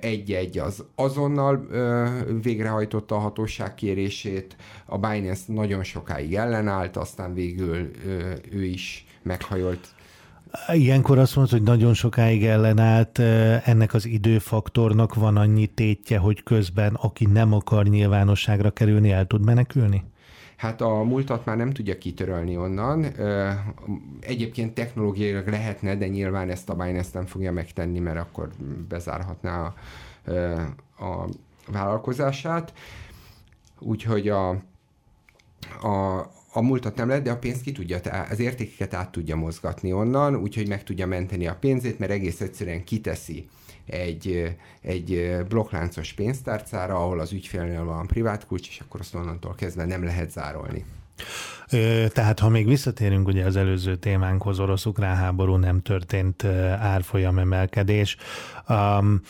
egy-egy 0.00 0.58
az 0.58 0.84
azonnal 0.94 1.66
végrehajtotta 2.42 3.14
a 3.14 3.18
hatóság 3.18 3.74
kérését, 3.74 4.56
a 4.86 4.98
Binance 4.98 5.42
nagyon 5.46 5.82
sokáig 5.82 6.34
ellenállt, 6.34 6.96
aztán 6.96 7.34
végül 7.34 7.90
ő 8.50 8.64
is 8.64 9.06
meghajolt 9.22 9.94
Ilyenkor 10.72 11.18
azt 11.18 11.36
mondod, 11.36 11.52
hogy 11.52 11.62
nagyon 11.62 11.94
sokáig 11.94 12.44
ellenállt, 12.44 13.18
ennek 13.64 13.94
az 13.94 14.06
időfaktornak 14.06 15.14
van 15.14 15.36
annyi 15.36 15.66
tétje, 15.66 16.18
hogy 16.18 16.42
közben 16.42 16.94
aki 16.94 17.26
nem 17.26 17.52
akar 17.52 17.86
nyilvánosságra 17.86 18.70
kerülni, 18.70 19.10
el 19.10 19.26
tud 19.26 19.44
menekülni? 19.44 20.04
Hát 20.56 20.80
a 20.80 21.02
múltat 21.02 21.44
már 21.44 21.56
nem 21.56 21.72
tudja 21.72 21.98
kitörölni 21.98 22.56
onnan. 22.56 23.04
Egyébként 24.20 24.74
technológiailag 24.74 25.48
lehetne, 25.48 25.96
de 25.96 26.06
nyilván 26.06 26.50
ezt 26.50 26.68
a 26.68 26.74
Binance 26.74 27.10
nem 27.12 27.26
fogja 27.26 27.52
megtenni, 27.52 27.98
mert 27.98 28.18
akkor 28.18 28.48
bezárhatná 28.88 29.74
a, 30.96 31.04
a 31.04 31.28
vállalkozását. 31.66 32.72
Úgyhogy 33.78 34.28
a, 34.28 34.48
a, 35.82 36.18
a 36.52 36.60
múltat 36.60 36.96
nem 36.96 37.08
lehet, 37.08 37.22
de 37.22 37.30
a 37.30 37.38
pénzt 37.38 37.62
ki 37.62 37.72
tudja, 37.72 37.98
az 38.30 38.40
értékeket 38.40 38.94
át 38.94 39.12
tudja 39.12 39.36
mozgatni 39.36 39.92
onnan, 39.92 40.36
úgyhogy 40.36 40.68
meg 40.68 40.82
tudja 40.82 41.06
menteni 41.06 41.46
a 41.46 41.56
pénzét, 41.60 41.98
mert 41.98 42.12
egész 42.12 42.40
egyszerűen 42.40 42.84
kiteszi 42.84 43.48
egy, 43.86 44.56
egy 44.80 45.36
blokkláncos 45.48 46.12
pénztárcára, 46.12 46.94
ahol 46.94 47.20
az 47.20 47.32
ügyfélnél 47.32 47.84
van 47.84 48.06
privát 48.06 48.46
kulcs, 48.46 48.68
és 48.68 48.80
akkor 48.80 49.00
azt 49.00 49.14
onnantól 49.14 49.54
kezdve 49.54 49.84
nem 49.84 50.04
lehet 50.04 50.30
zárolni. 50.30 50.84
Tehát 52.12 52.38
ha 52.38 52.48
még 52.48 52.66
visszatérünk 52.66 53.26
ugye 53.26 53.44
az 53.44 53.56
előző 53.56 53.96
témánkhoz, 53.96 54.60
orosz-ukrán 54.60 55.16
háború 55.16 55.56
nem 55.56 55.82
történt 55.82 56.44
árfolyam 56.78 57.38
emelkedés. 57.38 58.16
Um, 58.68 59.20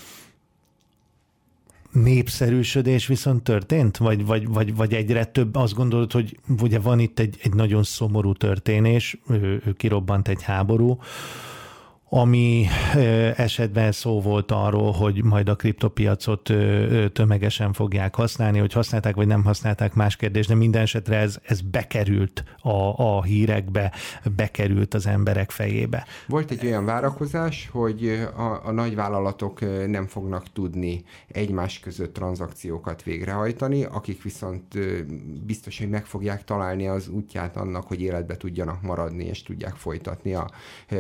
népszerűsödés 1.94 3.06
viszont 3.06 3.42
történt? 3.42 3.96
Vagy, 3.96 4.26
vagy, 4.26 4.48
vagy, 4.48 4.76
vagy 4.76 4.94
egyre 4.94 5.24
több? 5.24 5.56
Azt 5.56 5.74
gondolod, 5.74 6.12
hogy 6.12 6.38
ugye 6.60 6.78
van 6.78 6.98
itt 6.98 7.18
egy, 7.18 7.38
egy 7.42 7.54
nagyon 7.54 7.82
szomorú 7.82 8.32
történés, 8.32 9.18
ő, 9.28 9.62
ő 9.66 9.72
kirobbant 9.72 10.28
egy 10.28 10.42
háború, 10.42 10.98
ami 12.16 12.66
esetben 13.36 13.92
szó 13.92 14.20
volt 14.20 14.50
arról, 14.50 14.92
hogy 14.92 15.24
majd 15.24 15.48
a 15.48 15.56
kriptopiacot 15.56 16.52
tömegesen 17.12 17.72
fogják 17.72 18.14
használni, 18.14 18.58
hogy 18.58 18.72
használták 18.72 19.14
vagy 19.14 19.26
nem 19.26 19.44
használták, 19.44 19.94
más 19.94 20.16
kérdés, 20.16 20.46
de 20.46 20.54
minden 20.54 20.82
esetre 20.82 21.16
ez, 21.16 21.38
ez 21.42 21.60
bekerült 21.60 22.44
a, 22.60 23.16
a 23.16 23.22
hírekbe, 23.22 23.92
bekerült 24.36 24.94
az 24.94 25.06
emberek 25.06 25.50
fejébe. 25.50 26.06
Volt 26.26 26.50
egy 26.50 26.66
olyan 26.66 26.84
várakozás, 26.84 27.68
hogy 27.72 28.28
a, 28.36 28.66
a 28.66 28.70
nagyvállalatok 28.70 29.60
nem 29.86 30.06
fognak 30.06 30.52
tudni 30.52 31.04
egymás 31.28 31.80
között 31.80 32.14
tranzakciókat 32.14 33.02
végrehajtani, 33.02 33.84
akik 33.84 34.22
viszont 34.22 34.78
biztos, 35.46 35.78
hogy 35.78 35.88
meg 35.88 36.06
fogják 36.06 36.44
találni 36.44 36.88
az 36.88 37.08
útját 37.08 37.56
annak, 37.56 37.86
hogy 37.86 38.00
életbe 38.00 38.36
tudjanak 38.36 38.82
maradni 38.82 39.24
és 39.24 39.42
tudják 39.42 39.74
folytatni 39.74 40.34
a 40.34 40.50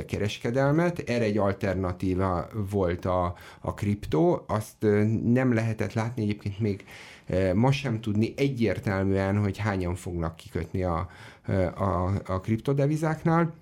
kereskedelmet 0.06 1.02
erre 1.06 1.24
egy 1.24 1.38
alternatíva 1.38 2.48
volt 2.70 3.04
a, 3.04 3.34
a 3.60 3.74
kriptó, 3.74 4.44
azt 4.46 4.86
nem 5.24 5.54
lehetett 5.54 5.92
látni 5.92 6.22
egyébként 6.22 6.58
még 6.58 6.84
ma 7.54 7.72
sem 7.72 8.00
tudni 8.00 8.34
egyértelműen, 8.36 9.38
hogy 9.38 9.58
hányan 9.58 9.94
fognak 9.94 10.36
kikötni 10.36 10.82
a, 10.82 11.08
a, 11.74 12.12
a 12.26 12.40
kriptodevizáknál, 12.40 13.54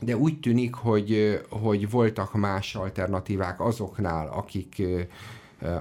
de 0.00 0.16
úgy 0.16 0.40
tűnik, 0.40 0.74
hogy, 0.74 1.40
hogy 1.50 1.90
voltak 1.90 2.34
más 2.34 2.74
alternatívák 2.74 3.60
azoknál, 3.60 4.28
akik, 4.28 4.82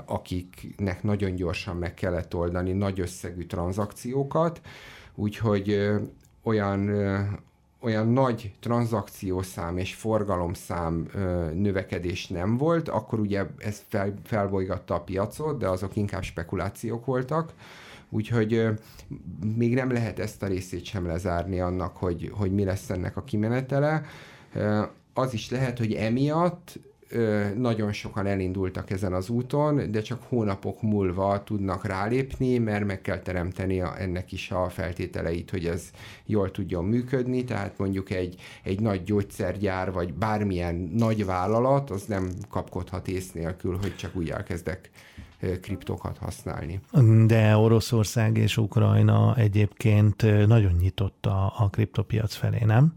akiknek 0.05 1.03
nagyon 1.03 1.35
gyorsan 1.35 1.75
meg 1.75 1.93
kellett 1.93 2.35
oldani 2.35 2.71
nagy 2.71 2.99
összegű 2.99 3.45
tranzakciókat, 3.45 4.61
úgyhogy 5.15 5.89
olyan, 6.43 6.89
olyan 7.81 8.07
nagy 8.07 8.53
tranzakciószám 8.59 9.77
és 9.77 9.93
forgalomszám 9.93 11.07
ö, 11.13 11.53
növekedés 11.53 12.27
nem 12.27 12.57
volt, 12.57 12.89
akkor 12.89 13.19
ugye 13.19 13.45
ez 13.57 13.83
fel, 13.87 14.13
felbolygatta 14.23 14.95
a 14.95 15.01
piacot, 15.01 15.57
de 15.57 15.67
azok 15.67 15.95
inkább 15.95 16.23
spekulációk 16.23 17.05
voltak, 17.05 17.53
úgyhogy 18.09 18.53
ö, 18.53 18.71
még 19.55 19.73
nem 19.73 19.91
lehet 19.91 20.19
ezt 20.19 20.43
a 20.43 20.47
részét 20.47 20.83
sem 20.83 21.05
lezárni 21.05 21.59
annak, 21.59 21.97
hogy, 21.97 22.31
hogy 22.33 22.53
mi 22.53 22.63
lesz 22.63 22.89
ennek 22.89 23.17
a 23.17 23.23
kimenetele. 23.23 24.03
Ö, 24.53 24.81
az 25.13 25.33
is 25.33 25.49
lehet, 25.49 25.77
hogy 25.77 25.93
emiatt 25.93 26.79
nagyon 27.55 27.91
sokan 27.91 28.25
elindultak 28.25 28.89
ezen 28.89 29.13
az 29.13 29.29
úton, 29.29 29.91
de 29.91 30.01
csak 30.01 30.21
hónapok 30.27 30.81
múlva 30.81 31.43
tudnak 31.43 31.85
rálépni, 31.85 32.57
mert 32.57 32.85
meg 32.85 33.01
kell 33.01 33.19
teremteni 33.19 33.81
a, 33.81 34.01
ennek 34.01 34.31
is 34.31 34.51
a 34.51 34.69
feltételeit, 34.69 35.49
hogy 35.49 35.65
ez 35.65 35.89
jól 36.25 36.51
tudjon 36.51 36.85
működni, 36.85 37.43
tehát 37.43 37.77
mondjuk 37.77 38.09
egy, 38.09 38.41
egy 38.63 38.79
nagy 38.79 39.03
gyógyszergyár, 39.03 39.91
vagy 39.91 40.13
bármilyen 40.13 40.75
nagy 40.75 41.25
vállalat, 41.25 41.89
az 41.89 42.03
nem 42.05 42.31
kapkodhat 42.49 43.07
ész 43.07 43.31
nélkül, 43.31 43.77
hogy 43.81 43.95
csak 43.95 44.15
úgy 44.15 44.29
elkezdek 44.29 44.89
kriptokat 45.61 46.17
használni. 46.17 46.79
De 47.25 47.57
Oroszország 47.57 48.37
és 48.37 48.57
Ukrajna 48.57 49.35
egyébként 49.35 50.47
nagyon 50.47 50.73
nyitott 50.73 51.25
a, 51.25 51.53
a 51.57 51.69
kriptopiac 51.69 52.33
felé, 52.33 52.59
nem? 52.65 52.93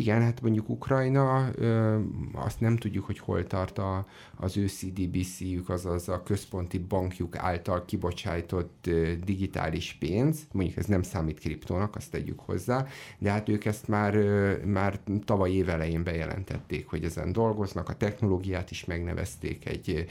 Igen, 0.00 0.22
hát 0.22 0.40
mondjuk 0.42 0.68
Ukrajna, 0.68 1.48
ö, 1.54 1.98
azt 2.32 2.60
nem 2.60 2.76
tudjuk, 2.76 3.04
hogy 3.04 3.18
hol 3.18 3.46
tart 3.46 3.78
a, 3.78 4.06
az 4.36 4.56
ő 4.56 4.66
CDBC-jük, 4.66 5.68
azaz 5.68 6.08
a 6.08 6.22
központi 6.22 6.78
bankjuk 6.78 7.36
által 7.36 7.84
kibocsájtott 7.84 8.86
ö, 8.86 9.12
digitális 9.24 9.96
pénz, 9.98 10.46
mondjuk 10.52 10.76
ez 10.76 10.84
nem 10.84 11.02
számít 11.02 11.40
kriptónak, 11.40 11.96
azt 11.96 12.10
tegyük 12.10 12.40
hozzá, 12.40 12.86
de 13.18 13.30
hát 13.30 13.48
ők 13.48 13.64
ezt 13.64 13.88
már, 13.88 14.14
ö, 14.14 14.64
már 14.64 15.00
tavaly 15.24 15.50
évelején 15.50 16.02
bejelentették, 16.02 16.86
hogy 16.88 17.04
ezen 17.04 17.32
dolgoznak, 17.32 17.88
a 17.88 17.96
technológiát 17.96 18.70
is 18.70 18.84
megnevezték 18.84 19.68
egy 19.68 20.06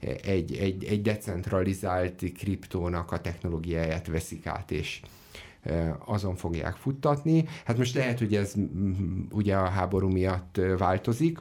egy, 0.00 0.56
egy, 0.56 0.84
egy 0.84 1.02
decentralizált 1.02 2.22
kriptónak 2.38 3.12
a 3.12 3.20
technológiáját 3.20 4.06
veszik 4.06 4.46
át, 4.46 4.70
és 4.70 5.00
azon 6.04 6.34
fogják 6.34 6.76
futtatni. 6.76 7.44
Hát 7.64 7.78
most 7.78 7.94
lehet, 7.94 8.18
hogy 8.18 8.34
ez 8.34 8.54
ugye 9.30 9.56
a 9.56 9.68
háború 9.68 10.08
miatt 10.08 10.60
változik, 10.78 11.38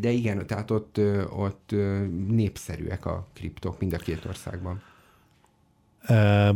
de 0.00 0.10
igen, 0.10 0.46
tehát 0.46 0.70
ott, 0.70 1.00
ott 1.30 1.74
népszerűek 2.28 3.06
a 3.06 3.26
kriptok 3.32 3.80
mind 3.80 3.92
a 3.92 3.98
két 3.98 4.24
országban. 4.24 4.82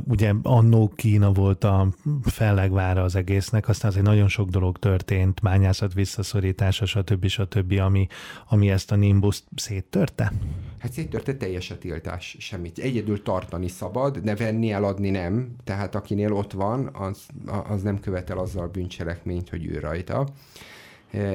Ugye 0.05 0.33
annó 0.43 0.93
Kína 0.97 1.33
volt 1.33 1.65
a 1.65 1.89
fellegvára 2.23 3.03
az 3.03 3.17
egésznek, 3.17 3.69
aztán 3.69 3.91
azért 3.91 4.07
nagyon 4.07 4.29
sok 4.29 4.49
dolog 4.49 4.79
történt, 4.79 5.41
bányászat 5.43 5.95
visszaszorítása, 5.95 6.87
stb. 6.87 7.27
stb., 7.27 7.73
ami, 7.73 8.07
ami 8.49 8.71
ezt 8.71 8.93
a 8.93 8.97
nimbuszt 8.97 9.45
széttörte? 9.55 10.33
Hát 10.79 10.93
széttörte 10.93 11.35
teljes 11.35 11.71
a 11.71 11.79
tiltás, 11.79 12.37
semmit. 12.39 12.79
Egyedül 12.79 13.23
tartani 13.23 13.69
szabad, 13.69 14.19
de 14.19 14.35
venni, 14.35 14.71
eladni 14.71 15.11
nem. 15.11 15.55
Tehát 15.65 15.95
akinél 15.95 16.33
ott 16.33 16.53
van, 16.53 16.91
az, 16.93 17.27
az 17.69 17.83
nem 17.83 18.01
követel 18.01 18.39
azzal 18.39 18.69
bűncselekményt, 18.69 19.49
hogy 19.49 19.67
ő 19.67 19.79
rajta. 19.79 20.29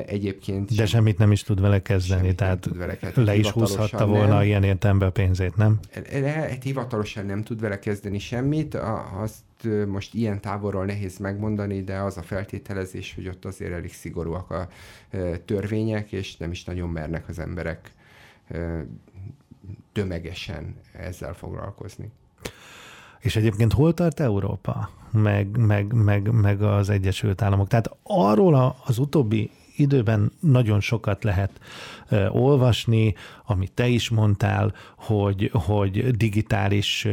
Egyébként... 0.06 0.76
De 0.76 0.86
semmit 0.86 1.18
nem 1.18 1.32
is 1.32 1.44
tud 1.44 1.62
vele 1.62 1.82
kezdeni, 1.82 2.36
tehát 2.36 2.60
tud 2.60 2.78
vele 2.78 2.98
kezdeni. 2.98 3.28
le 3.28 3.36
is 3.36 3.50
húzhatta 3.50 4.08
volna 4.08 4.34
nem. 4.34 4.44
ilyen 4.44 4.64
értelemben 4.64 5.08
a 5.08 5.12
pénzét, 5.12 5.56
nem? 5.56 5.80
Le, 6.12 6.58
hivatalosan 6.62 7.26
nem 7.26 7.44
tud 7.44 7.60
vele 7.60 7.80
kezdeni 7.80 8.20
semmit, 8.20 8.76
azt 9.22 9.44
most 9.88 10.14
ilyen 10.14 10.42
távolról 10.42 10.86
nehéz 10.86 11.18
megmondani, 11.18 11.84
de 11.84 11.98
az 11.98 12.18
a 12.18 12.22
feltételezés, 12.22 13.16
hogy 13.16 13.28
ott 13.28 13.46
azért 13.46 13.72
elég 13.72 13.94
szigorúak 13.94 14.52
a 14.52 14.68
törvények, 15.46 16.12
és 16.12 16.38
nem 16.38 16.52
is 16.52 16.64
nagyon 16.64 16.90
mernek 16.90 17.30
az 17.30 17.40
emberek 17.40 17.92
tömegesen 19.92 20.76
ezzel 20.92 21.34
foglalkozni. 21.34 22.12
És 23.20 23.36
egyébként 23.36 23.74
hol 23.74 23.94
tart 23.94 24.20
Európa, 24.20 24.90
meg, 25.12 25.58
meg, 25.58 25.94
meg, 25.94 26.32
meg 26.32 26.62
az 26.62 26.90
Egyesült 26.90 27.42
Államok? 27.42 27.68
Tehát 27.68 27.90
arról 28.04 28.76
az 28.86 28.98
utóbbi 28.98 29.52
időben 29.76 30.32
nagyon 30.40 30.80
sokat 30.80 31.24
lehet 31.24 31.52
olvasni, 32.30 33.14
amit 33.46 33.72
te 33.72 33.88
is 33.88 34.10
mondtál, 34.10 34.74
hogy, 34.98 35.50
hogy 35.54 36.12
digitális 36.12 37.08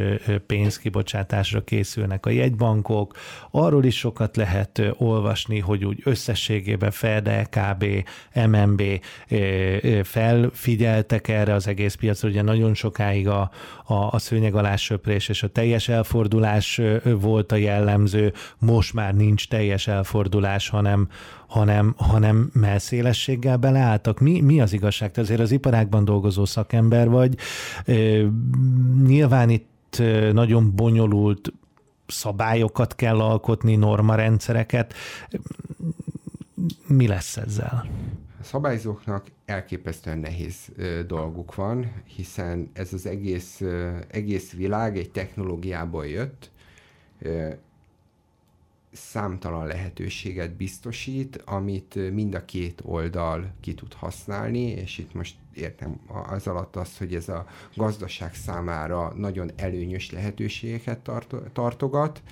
pénzkibocsátásra 0.46 1.64
készülnek 1.64 2.26
a 2.26 2.30
jegybankok. 2.30 3.16
Arról 3.50 3.84
is 3.84 3.98
sokat 3.98 4.36
lehet 4.36 4.82
olvasni, 4.96 5.58
hogy 5.58 5.84
úgy 5.84 6.00
összességében 6.04 6.90
FED, 6.90 7.26
LKB, 7.28 7.84
MNB 8.34 8.82
felfigyeltek 10.02 11.28
erre 11.28 11.54
az 11.54 11.66
egész 11.66 11.94
piacra. 11.94 12.28
Ugye 12.28 12.42
nagyon 12.42 12.74
sokáig 12.74 13.28
a, 13.28 13.50
a, 13.84 13.94
a 13.94 14.18
szőnyeg 14.18 14.54
alá 14.54 14.76
söprés 14.76 15.28
és 15.28 15.42
a 15.42 15.48
teljes 15.48 15.88
elfordulás 15.88 16.80
volt 17.20 17.52
a 17.52 17.56
jellemző, 17.56 18.32
most 18.58 18.94
már 18.94 19.14
nincs 19.14 19.48
teljes 19.48 19.86
elfordulás, 19.86 20.68
hanem, 20.68 21.08
hanem, 21.46 21.94
hanem 21.96 22.50
melszélességgel 22.52 23.56
beleálltak. 23.56 24.20
Mi, 24.20 24.40
mi 24.40 24.60
az 24.60 24.72
igazság? 24.82 25.10
Te 25.10 25.20
azért 25.20 25.40
az 25.40 25.50
iparákban 25.50 26.04
dolgozó 26.04 26.44
szakember 26.44 27.08
vagy. 27.08 27.36
Nyilván 29.06 29.50
itt 29.50 30.02
nagyon 30.32 30.74
bonyolult 30.74 31.52
szabályokat 32.06 32.94
kell 32.94 33.20
alkotni, 33.20 33.76
normarendszereket. 33.76 34.94
Mi 36.86 37.06
lesz 37.06 37.36
ezzel? 37.36 37.86
A 38.40 38.44
szabályzóknak 38.44 39.26
elképesztően 39.44 40.18
nehéz 40.18 40.56
dolguk 41.06 41.54
van, 41.54 41.92
hiszen 42.16 42.70
ez 42.72 42.92
az 42.92 43.06
egész, 43.06 43.62
egész 44.08 44.52
világ 44.52 44.98
egy 44.98 45.10
technológiából 45.10 46.06
jött, 46.06 46.50
számtalan 48.92 49.66
lehetőséget 49.66 50.56
biztosít, 50.56 51.36
amit 51.44 52.12
mind 52.12 52.34
a 52.34 52.44
két 52.44 52.80
oldal 52.84 53.52
ki 53.60 53.74
tud 53.74 53.92
használni, 53.92 54.66
és 54.66 54.98
itt 54.98 55.14
most 55.14 55.36
értem 55.54 56.00
az 56.28 56.46
alatt 56.46 56.76
azt, 56.76 56.98
hogy 56.98 57.14
ez 57.14 57.28
a 57.28 57.46
gazdaság 57.74 58.34
számára 58.34 59.12
nagyon 59.16 59.50
előnyös 59.56 60.10
lehetőségeket 60.10 60.98
tart, 60.98 61.34
tartogat, 61.52 62.22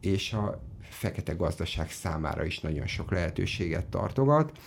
és 0.00 0.32
a 0.32 0.62
fekete 0.80 1.32
gazdaság 1.32 1.90
számára 1.90 2.44
is 2.44 2.60
nagyon 2.60 2.86
sok 2.86 3.10
lehetőséget 3.10 3.86
tartogat 3.86 4.58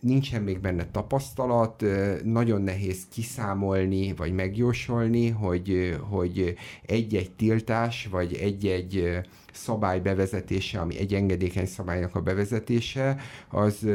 nincsen 0.00 0.42
még 0.42 0.60
benne 0.60 0.90
tapasztalat, 0.90 1.84
nagyon 2.24 2.62
nehéz 2.62 3.06
kiszámolni, 3.12 4.12
vagy 4.12 4.32
megjósolni, 4.32 5.28
hogy, 5.28 5.96
hogy 6.08 6.54
egy-egy 6.86 7.30
tiltás, 7.30 8.08
vagy 8.10 8.34
egy-egy 8.34 9.20
szabály 9.52 10.00
bevezetése, 10.00 10.80
ami 10.80 10.98
egy 10.98 11.14
engedékeny 11.14 11.66
szabálynak 11.66 12.14
a 12.14 12.20
bevezetése, 12.20 13.16
az 13.48 13.86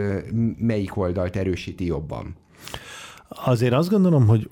melyik 0.58 0.98
oldalt 0.98 1.36
erősíti 1.36 1.86
jobban? 1.86 2.36
Azért 3.30 3.74
azt 3.74 3.90
gondolom, 3.90 4.28
hogy 4.28 4.50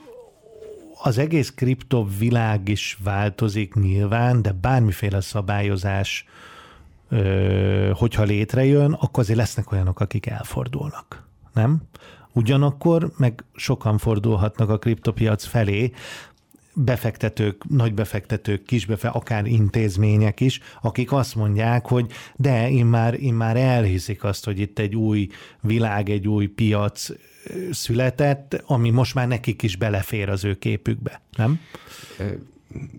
az 1.01 1.17
egész 1.17 1.51
kriptovilág 1.55 2.67
is 2.67 2.97
változik 3.03 3.73
nyilván, 3.73 4.41
de 4.41 4.51
bármiféle 4.51 5.21
szabályozás 5.21 6.25
hogyha 7.93 8.23
létrejön, 8.23 8.93
akkor 8.93 9.23
azért 9.23 9.37
lesznek 9.37 9.71
olyanok, 9.71 9.99
akik 9.99 10.25
elfordulnak. 10.25 11.27
Nem? 11.53 11.81
Ugyanakkor 12.31 13.11
meg 13.17 13.43
sokan 13.55 13.97
fordulhatnak 13.97 14.69
a 14.69 14.77
kriptopiac 14.77 15.45
felé, 15.45 15.91
befektetők, 16.75 17.69
nagy 17.69 17.93
befektetők, 17.93 18.65
kisbefe, 18.65 19.07
akár 19.07 19.45
intézmények 19.45 20.39
is, 20.39 20.59
akik 20.81 21.11
azt 21.11 21.35
mondják, 21.35 21.85
hogy 21.85 22.11
de 22.35 22.69
én 22.69 22.85
már, 22.85 23.13
én 23.13 23.33
már 23.33 23.57
elhiszik 23.57 24.23
azt, 24.23 24.45
hogy 24.45 24.59
itt 24.59 24.79
egy 24.79 24.95
új 24.95 25.27
világ, 25.61 26.09
egy 26.09 26.27
új 26.27 26.47
piac 26.47 27.09
született, 27.71 28.63
ami 28.65 28.89
most 28.89 29.13
már 29.13 29.27
nekik 29.27 29.61
is 29.61 29.75
belefér 29.75 30.29
az 30.29 30.43
ő 30.43 30.57
képükbe, 30.57 31.21
nem? 31.37 31.59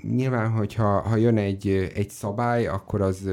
Nyilván, 0.03 0.51
hogyha 0.51 1.01
ha 1.01 1.17
jön 1.17 1.37
egy, 1.37 1.91
egy 1.95 2.11
szabály, 2.11 2.67
akkor 2.67 3.01
az 3.01 3.29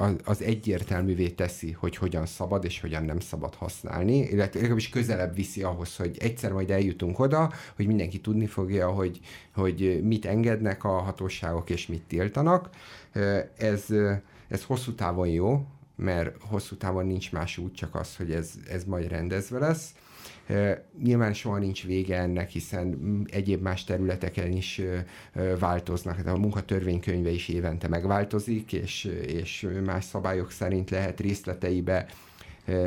az, 0.00 0.14
az 0.24 0.42
egyértelművé 0.42 1.28
teszi, 1.28 1.72
hogy 1.72 1.96
hogyan 1.96 2.26
szabad 2.26 2.64
és 2.64 2.80
hogyan 2.80 3.04
nem 3.04 3.20
szabad 3.20 3.54
használni, 3.54 4.18
illetve 4.18 4.58
legalábbis 4.58 4.88
közelebb 4.88 5.34
viszi 5.34 5.62
ahhoz, 5.62 5.96
hogy 5.96 6.16
egyszer 6.18 6.52
majd 6.52 6.70
eljutunk 6.70 7.18
oda, 7.18 7.52
hogy 7.76 7.86
mindenki 7.86 8.20
tudni 8.20 8.46
fogja, 8.46 8.90
hogy, 8.90 9.20
hogy 9.54 10.00
mit 10.02 10.26
engednek 10.26 10.84
a 10.84 10.98
hatóságok 10.98 11.70
és 11.70 11.86
mit 11.86 12.02
tiltanak. 12.02 12.70
Ez, 13.56 13.84
ez 14.48 14.64
hosszú 14.64 14.94
távon 14.94 15.28
jó, 15.28 15.66
mert 15.96 16.42
hosszú 16.42 16.76
távon 16.76 17.06
nincs 17.06 17.32
más 17.32 17.58
út, 17.58 17.74
csak 17.74 17.94
az, 17.94 18.16
hogy 18.16 18.30
ez, 18.30 18.50
ez 18.70 18.84
majd 18.84 19.08
rendezve 19.08 19.58
lesz. 19.58 19.94
Nyilván 21.02 21.32
soha 21.32 21.58
nincs 21.58 21.84
vége 21.84 22.18
ennek, 22.18 22.50
hiszen 22.50 22.98
egyéb 23.30 23.62
más 23.62 23.84
területeken 23.84 24.52
is 24.52 24.80
változnak. 25.58 26.20
De 26.20 26.30
a 26.30 26.36
munkatörvénykönyve 26.36 27.30
is 27.30 27.48
évente 27.48 27.88
megváltozik, 27.88 28.72
és, 28.72 29.04
és 29.26 29.68
más 29.84 30.04
szabályok 30.04 30.50
szerint 30.50 30.90
lehet 30.90 31.20
részleteibe 31.20 32.06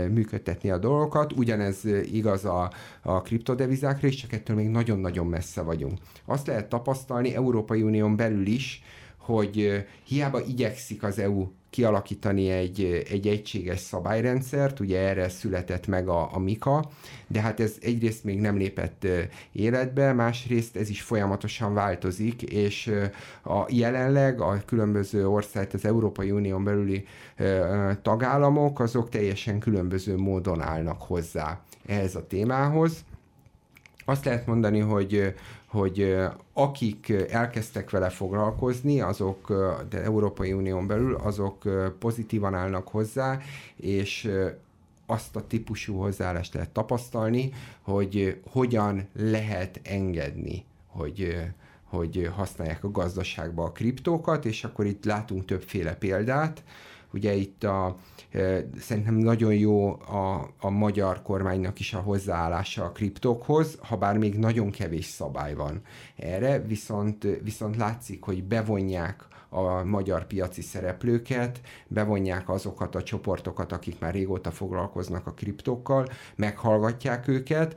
működtetni 0.09 0.69
a 0.69 0.77
dolgokat. 0.77 1.33
Ugyanez 1.33 1.85
igaz 2.11 2.45
a, 2.45 2.71
a 3.01 3.21
kriptodevizákra 3.21 4.07
is, 4.07 4.15
csak 4.15 4.33
ettől 4.33 4.55
még 4.55 4.67
nagyon-nagyon 4.67 5.27
messze 5.27 5.61
vagyunk. 5.61 5.99
Azt 6.25 6.47
lehet 6.47 6.69
tapasztalni 6.69 7.35
Európai 7.35 7.81
Unión 7.81 8.15
belül 8.15 8.47
is, 8.47 8.83
hogy 9.17 9.85
hiába 10.03 10.41
igyekszik 10.41 11.03
az 11.03 11.19
EU 11.19 11.47
kialakítani 11.71 12.49
egy, 12.49 13.05
egy 13.09 13.27
egységes 13.27 13.79
szabályrendszert, 13.79 14.79
ugye 14.79 14.99
erre 14.99 15.29
született 15.29 15.87
meg 15.87 16.07
a, 16.07 16.35
a 16.35 16.39
MIKA, 16.39 16.89
de 17.27 17.41
hát 17.41 17.59
ez 17.59 17.75
egyrészt 17.81 18.23
még 18.23 18.39
nem 18.39 18.57
lépett 18.57 19.07
életbe, 19.51 20.13
másrészt 20.13 20.75
ez 20.75 20.89
is 20.89 21.01
folyamatosan 21.01 21.73
változik, 21.73 22.41
és 22.41 22.91
a 23.43 23.65
jelenleg 23.67 24.41
a 24.41 24.61
különböző 24.65 25.27
ország, 25.27 25.69
az 25.73 25.85
Európai 25.85 26.31
Unión 26.31 26.63
belüli 26.63 27.05
tagállamok, 28.01 28.79
azok 28.79 29.09
teljesen 29.09 29.59
különböző 29.59 30.17
módon 30.17 30.61
állnak 30.61 31.01
hozzá 31.01 31.61
ehhez 31.85 32.15
a 32.15 32.27
témához. 32.27 33.03
Azt 34.05 34.25
lehet 34.25 34.45
mondani, 34.45 34.79
hogy 34.79 35.33
hogy 35.71 36.15
akik 36.53 37.09
elkezdtek 37.29 37.89
vele 37.89 38.09
foglalkozni, 38.09 39.01
azok 39.01 39.47
de 39.89 40.01
Európai 40.01 40.53
Unión 40.53 40.87
belül, 40.87 41.15
azok 41.15 41.63
pozitívan 41.99 42.53
állnak 42.53 42.87
hozzá, 42.87 43.39
és 43.75 44.31
azt 45.05 45.35
a 45.35 45.47
típusú 45.47 45.95
hozzáállást 45.95 46.53
lehet 46.53 46.69
tapasztalni, 46.69 47.53
hogy 47.81 48.41
hogyan 48.51 49.07
lehet 49.13 49.79
engedni, 49.83 50.65
hogy, 50.87 51.37
hogy 51.83 52.29
használják 52.35 52.83
a 52.83 52.91
gazdaságba 52.91 53.63
a 53.63 53.71
kriptókat, 53.71 54.45
és 54.45 54.63
akkor 54.63 54.85
itt 54.85 55.05
látunk 55.05 55.45
többféle 55.45 55.95
példát. 55.95 56.63
Ugye 57.13 57.33
itt 57.33 57.63
a, 57.63 57.97
Szerintem 58.79 59.15
nagyon 59.15 59.53
jó 59.53 59.89
a, 59.89 60.49
a 60.59 60.69
magyar 60.69 61.21
kormánynak 61.21 61.79
is 61.79 61.93
a 61.93 61.99
hozzáállása 61.99 62.83
a 62.83 62.91
kriptókhoz, 62.91 63.77
ha 63.81 63.97
bár 63.97 64.17
még 64.17 64.37
nagyon 64.37 64.69
kevés 64.69 65.05
szabály 65.05 65.53
van 65.53 65.81
erre, 66.15 66.59
viszont, 66.59 67.27
viszont 67.43 67.75
látszik, 67.75 68.23
hogy 68.23 68.43
bevonják 68.43 69.25
a 69.49 69.83
magyar 69.83 70.27
piaci 70.27 70.61
szereplőket, 70.61 71.61
bevonják 71.87 72.49
azokat 72.49 72.95
a 72.95 73.03
csoportokat, 73.03 73.71
akik 73.71 73.99
már 73.99 74.13
régóta 74.13 74.51
foglalkoznak 74.51 75.27
a 75.27 75.33
kriptókkal, 75.33 76.07
meghallgatják 76.35 77.27
őket, 77.27 77.75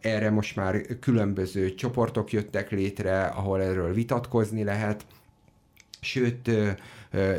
Erre 0.00 0.30
most 0.30 0.56
már 0.56 0.98
különböző 1.00 1.74
csoportok 1.74 2.32
jöttek 2.32 2.70
létre, 2.70 3.24
ahol 3.24 3.62
erről 3.62 3.92
vitatkozni 3.92 4.64
lehet. 4.64 5.06
Sőt, 6.00 6.50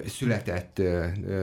született 0.05 0.81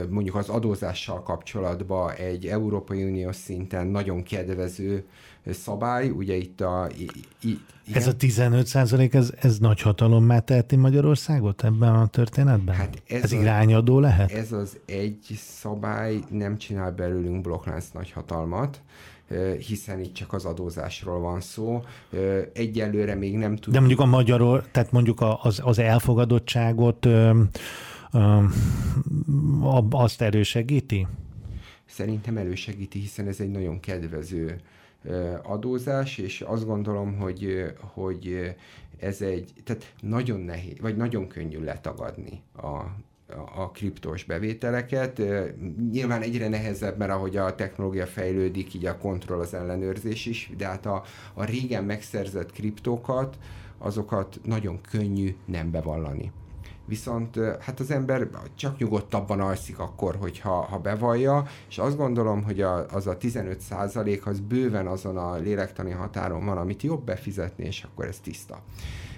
mondjuk 0.09 0.35
az 0.35 0.49
adózással 0.49 1.23
kapcsolatban 1.23 2.11
egy 2.11 2.45
Európai 2.45 3.03
Uniós 3.03 3.35
szinten 3.35 3.87
nagyon 3.87 4.23
kedvező 4.23 5.05
szabály, 5.53 6.09
ugye 6.09 6.35
itt 6.35 6.61
a... 6.61 6.89
I, 6.97 7.09
I, 7.41 7.59
ez 7.93 8.07
a 8.07 8.15
15 8.15 8.67
százalék, 8.67 9.13
ez, 9.13 9.33
ez 9.39 9.57
nagy 9.57 9.81
hatalommá 9.81 10.39
teheti 10.39 10.75
Magyarországot 10.75 11.63
ebben 11.63 11.95
a 11.95 12.07
történetben? 12.07 12.75
Hát 12.75 13.01
ez, 13.07 13.23
ez 13.23 13.31
irányadó 13.31 13.99
lehet? 13.99 14.31
Ez 14.31 14.51
az 14.51 14.77
egy 14.85 15.39
szabály 15.59 16.19
nem 16.29 16.57
csinál 16.57 16.91
belőlünk 16.91 17.41
blokklánc 17.41 17.85
nagy 17.93 18.11
hatalmat, 18.11 18.81
hiszen 19.67 19.99
itt 19.99 20.13
csak 20.13 20.33
az 20.33 20.45
adózásról 20.45 21.19
van 21.19 21.41
szó. 21.41 21.83
Egyelőre 22.53 23.15
még 23.15 23.37
nem 23.37 23.55
tudjuk. 23.55 23.73
De 23.73 23.79
mondjuk 23.79 23.99
a 23.99 24.05
magyarul, 24.05 24.63
tehát 24.71 24.91
mondjuk 24.91 25.23
az, 25.41 25.61
az 25.63 25.79
elfogadottságot 25.79 27.07
azt 29.89 30.21
elősegíti? 30.21 31.07
Szerintem 31.85 32.37
elősegíti, 32.37 32.99
hiszen 32.99 33.27
ez 33.27 33.39
egy 33.39 33.51
nagyon 33.51 33.79
kedvező 33.79 34.61
adózás, 35.43 36.17
és 36.17 36.41
azt 36.41 36.65
gondolom, 36.65 37.17
hogy, 37.17 37.73
hogy 37.79 38.55
ez 38.99 39.21
egy, 39.21 39.53
tehát 39.63 39.93
nagyon 40.01 40.39
nehéz, 40.39 40.79
vagy 40.81 40.95
nagyon 40.95 41.27
könnyű 41.27 41.63
letagadni 41.63 42.41
a, 42.55 42.81
a 43.55 43.71
kriptós 43.73 44.23
bevételeket. 44.23 45.21
Nyilván 45.91 46.21
egyre 46.21 46.47
nehezebb, 46.47 46.97
mert 46.97 47.11
ahogy 47.11 47.37
a 47.37 47.55
technológia 47.55 48.05
fejlődik, 48.05 48.73
így 48.73 48.85
a 48.85 48.97
kontroll, 48.97 49.39
az 49.39 49.53
ellenőrzés 49.53 50.25
is, 50.25 50.51
de 50.57 50.65
hát 50.65 50.85
a, 50.85 51.03
a 51.33 51.43
régen 51.43 51.83
megszerzett 51.83 52.51
kriptókat, 52.51 53.37
azokat 53.77 54.39
nagyon 54.43 54.81
könnyű 54.81 55.35
nem 55.45 55.71
bevallani 55.71 56.31
viszont 56.85 57.39
hát 57.59 57.79
az 57.79 57.91
ember 57.91 58.27
csak 58.55 58.77
nyugodtabban 58.77 59.39
alszik 59.39 59.79
akkor, 59.79 60.15
hogyha 60.15 60.49
ha 60.49 60.79
bevallja, 60.79 61.45
és 61.69 61.77
azt 61.77 61.97
gondolom, 61.97 62.43
hogy 62.43 62.61
a, 62.61 62.85
az 62.91 63.07
a 63.07 63.17
15 63.17 63.59
százalék 63.59 64.25
az 64.25 64.39
bőven 64.39 64.87
azon 64.87 65.17
a 65.17 65.35
lélektani 65.35 65.91
határon 65.91 66.45
van, 66.45 66.57
amit 66.57 66.81
jobb 66.81 67.03
befizetni, 67.05 67.65
és 67.65 67.83
akkor 67.83 68.05
ez 68.05 68.19
tiszta. 68.19 68.61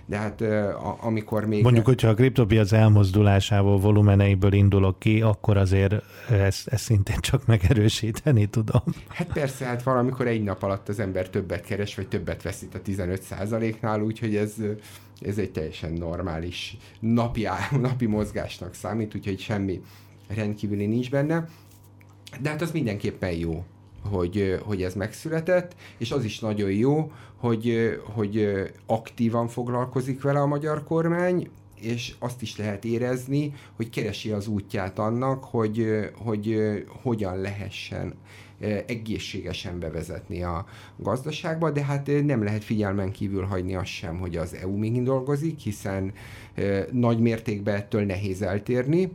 De 0.10 0.18
hát 0.18 0.42
a, 0.42 0.98
amikor 1.02 1.46
még... 1.46 1.64
Mondjuk, 1.64 1.86
hogyha 1.86 2.08
a 2.08 2.14
kriptopiac 2.14 2.72
elmozdulásából, 2.72 3.80
volumeneiből 3.80 4.54
indulok 4.54 5.00
ki, 5.00 5.22
akkor 5.22 5.58
azért 5.58 5.94
ezt, 6.30 6.68
ezt 6.68 6.84
szintén 6.84 7.20
csak 7.20 7.46
megerősíteni 7.46 8.46
tudom. 8.46 8.84
Hát 9.08 9.28
persze, 9.34 9.66
hát 9.66 9.84
valamikor 9.84 10.28
egy 10.28 10.44
nap 10.44 10.64
alatt 10.64 10.90
az 10.90 11.00
ember 11.00 11.30
többet 11.30 11.66
keres, 11.66 11.96
vagy 11.96 12.08
többet 12.08 12.42
veszít 12.42 12.76
a 12.76 12.82
15 12.82 13.22
százaléknál, 13.22 14.02
úgyhogy 14.02 14.36
ez 14.36 14.54
ez 15.22 15.38
egy 15.38 15.52
teljesen 15.52 15.92
normális 15.92 16.78
napi, 17.00 17.48
napi 17.82 18.06
mozgásnak 18.06 18.74
számít, 18.74 19.16
úgyhogy 19.16 19.40
semmi 19.40 19.82
rendkívüli 20.28 20.86
nincs 20.86 21.10
benne. 21.10 21.48
De 22.42 22.50
hát 22.50 22.62
az 22.62 22.72
mindenképpen 22.72 23.32
jó, 23.32 23.64
hogy, 24.12 24.60
hogy 24.64 24.84
ez 24.84 24.94
megszületett, 24.94 25.76
és 25.98 26.12
az 26.12 26.24
is 26.24 26.40
nagyon 26.40 26.72
jó, 26.72 27.12
hogy, 27.36 27.98
hogy 28.14 28.50
aktívan 28.86 29.48
foglalkozik 29.48 30.22
vele 30.22 30.40
a 30.40 30.48
magyar 30.48 30.84
kormány, 30.84 31.50
és 31.82 32.16
azt 32.20 32.42
is 32.42 32.58
lehet 32.58 32.86
érezni, 32.86 33.54
hogy 33.76 33.90
keresi 33.90 34.32
az 34.32 34.48
útját 34.48 35.00
annak, 35.00 35.44
hogy, 35.44 36.10
hogy 36.16 36.58
hogyan 37.02 37.42
lehessen 37.42 38.14
egészségesen 38.86 39.80
bevezetni 39.80 40.44
a 40.44 40.66
gazdaságba, 40.98 41.72
de 41.72 41.84
hát 41.84 42.10
nem 42.26 42.44
lehet 42.44 42.64
figyelmen 42.64 43.12
kívül 43.12 43.44
hagyni 43.44 43.76
azt 43.76 43.86
sem, 43.86 44.20
hogy 44.20 44.38
az 44.38 44.56
EU 44.56 44.78
még 44.78 45.04
dolgozik, 45.04 45.60
hiszen 45.60 46.14
nagy 46.92 47.20
mértékben 47.20 47.76
ettől 47.76 48.06
nehéz 48.06 48.42
eltérni 48.42 49.12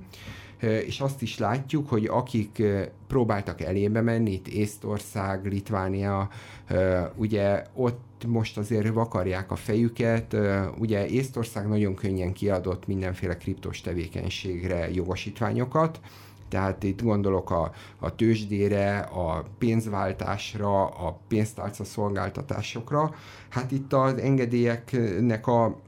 és 0.62 1.00
azt 1.00 1.22
is 1.22 1.38
látjuk, 1.38 1.88
hogy 1.88 2.04
akik 2.06 2.62
próbáltak 3.06 3.60
elébe 3.60 4.00
menni, 4.00 4.32
itt 4.32 4.48
Észtország, 4.48 5.46
Litvánia, 5.46 6.28
ugye 7.16 7.64
ott 7.74 8.24
most 8.26 8.58
azért 8.58 8.88
vakarják 8.88 9.50
a 9.50 9.56
fejüket, 9.56 10.36
ugye 10.78 11.06
Észtország 11.06 11.68
nagyon 11.68 11.94
könnyen 11.94 12.32
kiadott 12.32 12.86
mindenféle 12.86 13.36
kriptos 13.36 13.80
tevékenységre 13.80 14.90
jogosítványokat, 14.90 16.00
tehát 16.48 16.82
itt 16.82 17.02
gondolok 17.02 17.50
a, 17.50 17.72
a 17.98 18.14
tőzsdére, 18.14 18.98
a 18.98 19.44
pénzváltásra, 19.58 20.86
a 20.86 21.18
pénztárca 21.28 21.84
szolgáltatásokra. 21.84 23.14
Hát 23.48 23.70
itt 23.70 23.92
az 23.92 24.18
engedélyeknek 24.18 25.46
a 25.46 25.80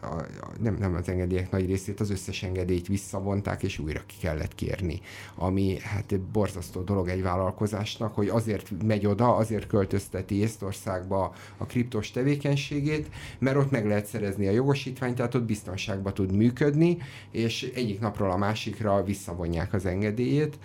a, 0.00 0.06
a, 0.06 0.50
nem, 0.60 0.76
nem 0.80 0.94
az 0.94 1.08
engedélyek 1.08 1.50
nagy 1.50 1.66
részét, 1.66 2.00
az 2.00 2.10
összes 2.10 2.42
engedélyt 2.42 2.86
visszavonták, 2.86 3.62
és 3.62 3.78
újra 3.78 4.00
ki 4.06 4.14
kellett 4.20 4.54
kérni. 4.54 5.00
Ami 5.34 5.78
hát 5.78 6.20
borzasztó 6.20 6.80
dolog 6.80 7.08
egy 7.08 7.22
vállalkozásnak, 7.22 8.14
hogy 8.14 8.28
azért 8.28 8.70
megy 8.84 9.06
oda, 9.06 9.36
azért 9.36 9.66
költözteti 9.66 10.34
Észtországba 10.34 11.34
a 11.56 11.66
kriptos 11.66 12.10
tevékenységét, 12.10 13.08
mert 13.38 13.56
ott 13.56 13.70
meg 13.70 13.86
lehet 13.86 14.06
szerezni 14.06 14.46
a 14.46 14.50
jogosítványt, 14.50 15.16
tehát 15.16 15.34
ott 15.34 15.44
biztonságban 15.44 16.14
tud 16.14 16.36
működni, 16.36 16.98
és 17.30 17.70
egyik 17.74 18.00
napról 18.00 18.30
a 18.30 18.36
másikra 18.36 19.04
visszavonják 19.04 19.72
az 19.72 19.86
engedélyét 19.86 20.58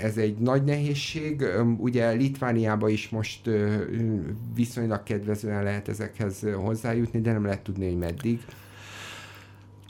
ez 0.00 0.16
egy 0.16 0.36
nagy 0.38 0.64
nehézség. 0.64 1.44
Ugye 1.78 2.10
Litvániában 2.10 2.90
is 2.90 3.08
most 3.08 3.50
viszonylag 4.54 5.02
kedvezően 5.02 5.62
lehet 5.62 5.88
ezekhez 5.88 6.46
hozzájutni, 6.54 7.20
de 7.20 7.32
nem 7.32 7.44
lehet 7.44 7.62
tudni, 7.62 7.86
hogy 7.86 7.98
meddig. 7.98 8.40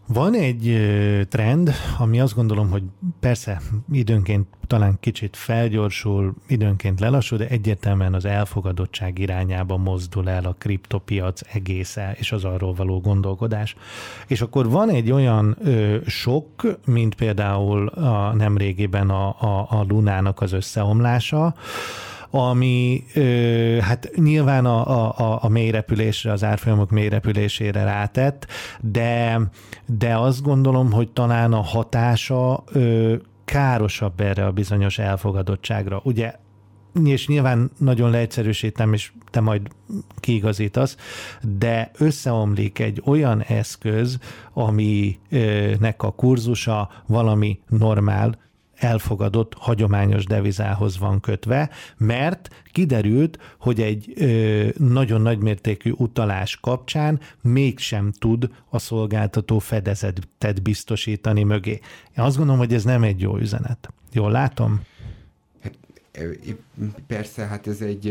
Van 0.07 0.35
egy 0.35 0.77
trend, 1.29 1.71
ami 1.99 2.21
azt 2.21 2.35
gondolom, 2.35 2.71
hogy 2.71 2.83
persze 3.21 3.61
időnként 3.93 4.47
talán 4.67 4.97
kicsit 5.01 5.37
felgyorsul, 5.37 6.35
időnként 6.47 7.01
lelassul, 7.01 7.39
de 7.39 7.49
egyértelműen 7.49 8.15
az 8.15 8.25
elfogadottság 8.25 9.19
irányába 9.19 9.77
mozdul 9.77 10.29
el 10.29 10.45
a 10.45 10.55
kriptopiac 10.59 11.41
egésze, 11.55 12.15
és 12.19 12.33
az 12.33 12.45
arról 12.45 12.75
való 12.75 13.01
gondolkodás. 13.01 13.77
És 14.27 14.41
akkor 14.41 14.69
van 14.69 14.91
egy 14.91 15.11
olyan 15.11 15.57
ö, 15.65 15.97
sok, 16.07 16.79
mint 16.87 17.15
például 17.15 17.87
a 17.87 18.35
nemrégiben 18.35 19.11
a, 19.11 19.29
a, 19.29 19.67
a 19.71 19.85
Lunának 19.89 20.41
az 20.41 20.53
összeomlása, 20.53 21.55
ami 22.35 23.05
ö, 23.15 23.79
hát 23.81 24.11
nyilván 24.15 24.65
a, 24.65 25.09
a, 25.19 25.39
a 25.43 25.49
mélyrepülésre, 25.49 26.33
az 26.33 26.45
árfolyamok 26.45 26.91
mélyrepülésére 26.91 27.85
rátett, 27.85 28.47
de, 28.81 29.41
de 29.87 30.17
azt 30.17 30.43
gondolom, 30.43 30.93
hogy 30.93 31.11
talán 31.11 31.53
a 31.53 31.61
hatása 31.63 32.65
ö, 32.73 33.15
károsabb 33.45 34.21
erre 34.21 34.47
a 34.47 34.53
bizonyos 34.53 34.99
elfogadottságra. 34.99 36.01
Ugye 36.05 36.35
és 37.05 37.27
nyilván 37.27 37.71
nagyon 37.79 38.11
leegyszerűsítem, 38.11 38.93
és 38.93 39.13
te 39.31 39.41
majd 39.41 39.69
kiigazítasz, 40.17 40.97
de 41.59 41.91
összeomlik 41.99 42.79
egy 42.79 43.03
olyan 43.05 43.43
eszköz, 43.43 44.19
aminek 44.53 46.03
a 46.03 46.11
kurzusa 46.11 46.91
valami 47.07 47.61
normál, 47.69 48.39
elfogadott 48.83 49.55
hagyományos 49.59 50.25
devizához 50.25 50.99
van 50.99 51.21
kötve, 51.21 51.71
mert 51.97 52.49
kiderült, 52.73 53.39
hogy 53.59 53.81
egy 53.81 54.13
ö, 54.17 54.69
nagyon 54.77 55.21
nagymértékű 55.21 55.93
utalás 55.97 56.57
kapcsán 56.57 57.21
mégsem 57.43 58.13
tud 58.19 58.51
a 58.71 58.79
szolgáltató 58.79 59.59
fedezetet 59.59 60.63
biztosítani 60.63 61.43
mögé. 61.43 61.81
Én 62.17 62.25
azt 62.25 62.37
gondolom, 62.37 62.61
hogy 62.61 62.75
ez 62.75 62.85
nem 62.85 63.03
egy 63.03 63.21
jó 63.21 63.37
üzenet. 63.37 63.93
Jól 64.13 64.31
látom? 64.31 64.81
Persze, 67.07 67.47
hát 67.47 67.67
ez 67.67 67.81
egy, 67.81 68.09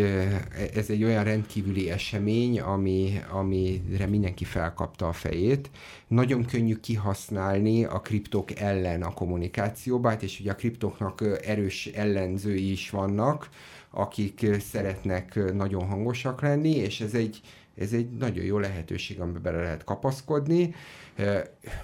ez 0.74 0.90
egy 0.90 1.04
olyan 1.04 1.24
rendkívüli 1.24 1.90
esemény, 1.90 2.60
ami, 2.60 3.20
amire 3.32 4.06
mindenki 4.06 4.44
felkapta 4.44 5.08
a 5.08 5.12
fejét. 5.12 5.70
Nagyon 6.08 6.46
könnyű 6.46 6.76
kihasználni 6.76 7.84
a 7.84 8.00
kriptok 8.00 8.60
ellen 8.60 9.04
a 9.04 9.14
kommunikációba, 9.14 10.14
és 10.14 10.40
ugye 10.40 10.52
a 10.52 10.56
kriptoknak 10.56 11.24
erős 11.46 11.86
ellenzői 11.86 12.72
is 12.72 12.90
vannak, 12.90 13.50
akik 13.90 14.46
szeretnek 14.60 15.54
nagyon 15.54 15.88
hangosak 15.88 16.42
lenni, 16.42 16.76
és 16.76 17.02
ez 17.02 17.14
egy, 17.14 17.42
ez 17.76 17.94
egy 17.94 18.10
nagyon 18.10 18.46
jó 18.46 18.58
lehetőség, 18.58 19.20
amiben 19.20 19.42
bele 19.42 19.62
lehet 19.62 19.84
kapaszkodni. 19.84 20.74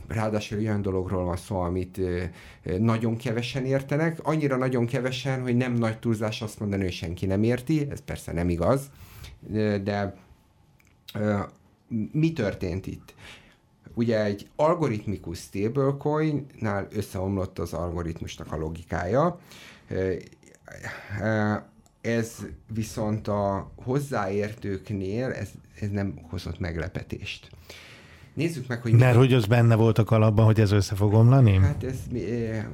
Ráadásul 0.07 0.57
olyan 0.57 0.81
dologról 0.81 1.23
van 1.23 1.37
szó, 1.37 1.59
amit 1.59 1.99
nagyon 2.79 3.17
kevesen 3.17 3.65
értenek, 3.65 4.19
annyira 4.23 4.57
nagyon 4.57 4.85
kevesen, 4.85 5.41
hogy 5.41 5.55
nem 5.55 5.73
nagy 5.73 5.99
túlzás 5.99 6.41
azt 6.41 6.59
mondani, 6.59 6.83
hogy 6.83 6.91
senki 6.91 7.25
nem 7.25 7.43
érti, 7.43 7.87
ez 7.89 8.01
persze 8.01 8.33
nem 8.33 8.49
igaz, 8.49 8.89
de 9.83 10.15
mi 12.11 12.33
történt 12.33 12.87
itt? 12.87 13.13
Ugye 13.93 14.23
egy 14.23 14.49
algoritmikus 14.55 15.39
stablecoin-nál 15.39 16.87
összeomlott 16.91 17.59
az 17.59 17.73
algoritmusnak 17.73 18.51
a 18.51 18.57
logikája, 18.57 19.39
ez 22.01 22.35
viszont 22.73 23.27
a 23.27 23.71
hozzáértőknél 23.75 25.31
ez, 25.31 25.49
ez 25.79 25.89
nem 25.89 26.19
okozott 26.23 26.59
meglepetést. 26.59 27.49
Nézzük 28.37 28.67
meg, 28.67 28.81
hogy... 28.81 28.91
Mert 28.91 29.13
mi... 29.13 29.19
hogy 29.19 29.33
az 29.33 29.45
benne 29.45 29.75
volt 29.75 29.97
a 29.97 30.03
kalapban, 30.03 30.45
hogy 30.45 30.59
ez 30.59 30.71
össze 30.71 30.95
fog 30.95 31.13
omlani? 31.13 31.57
Hát 31.57 31.83
ez... 31.83 31.95
Eh, 32.13 32.65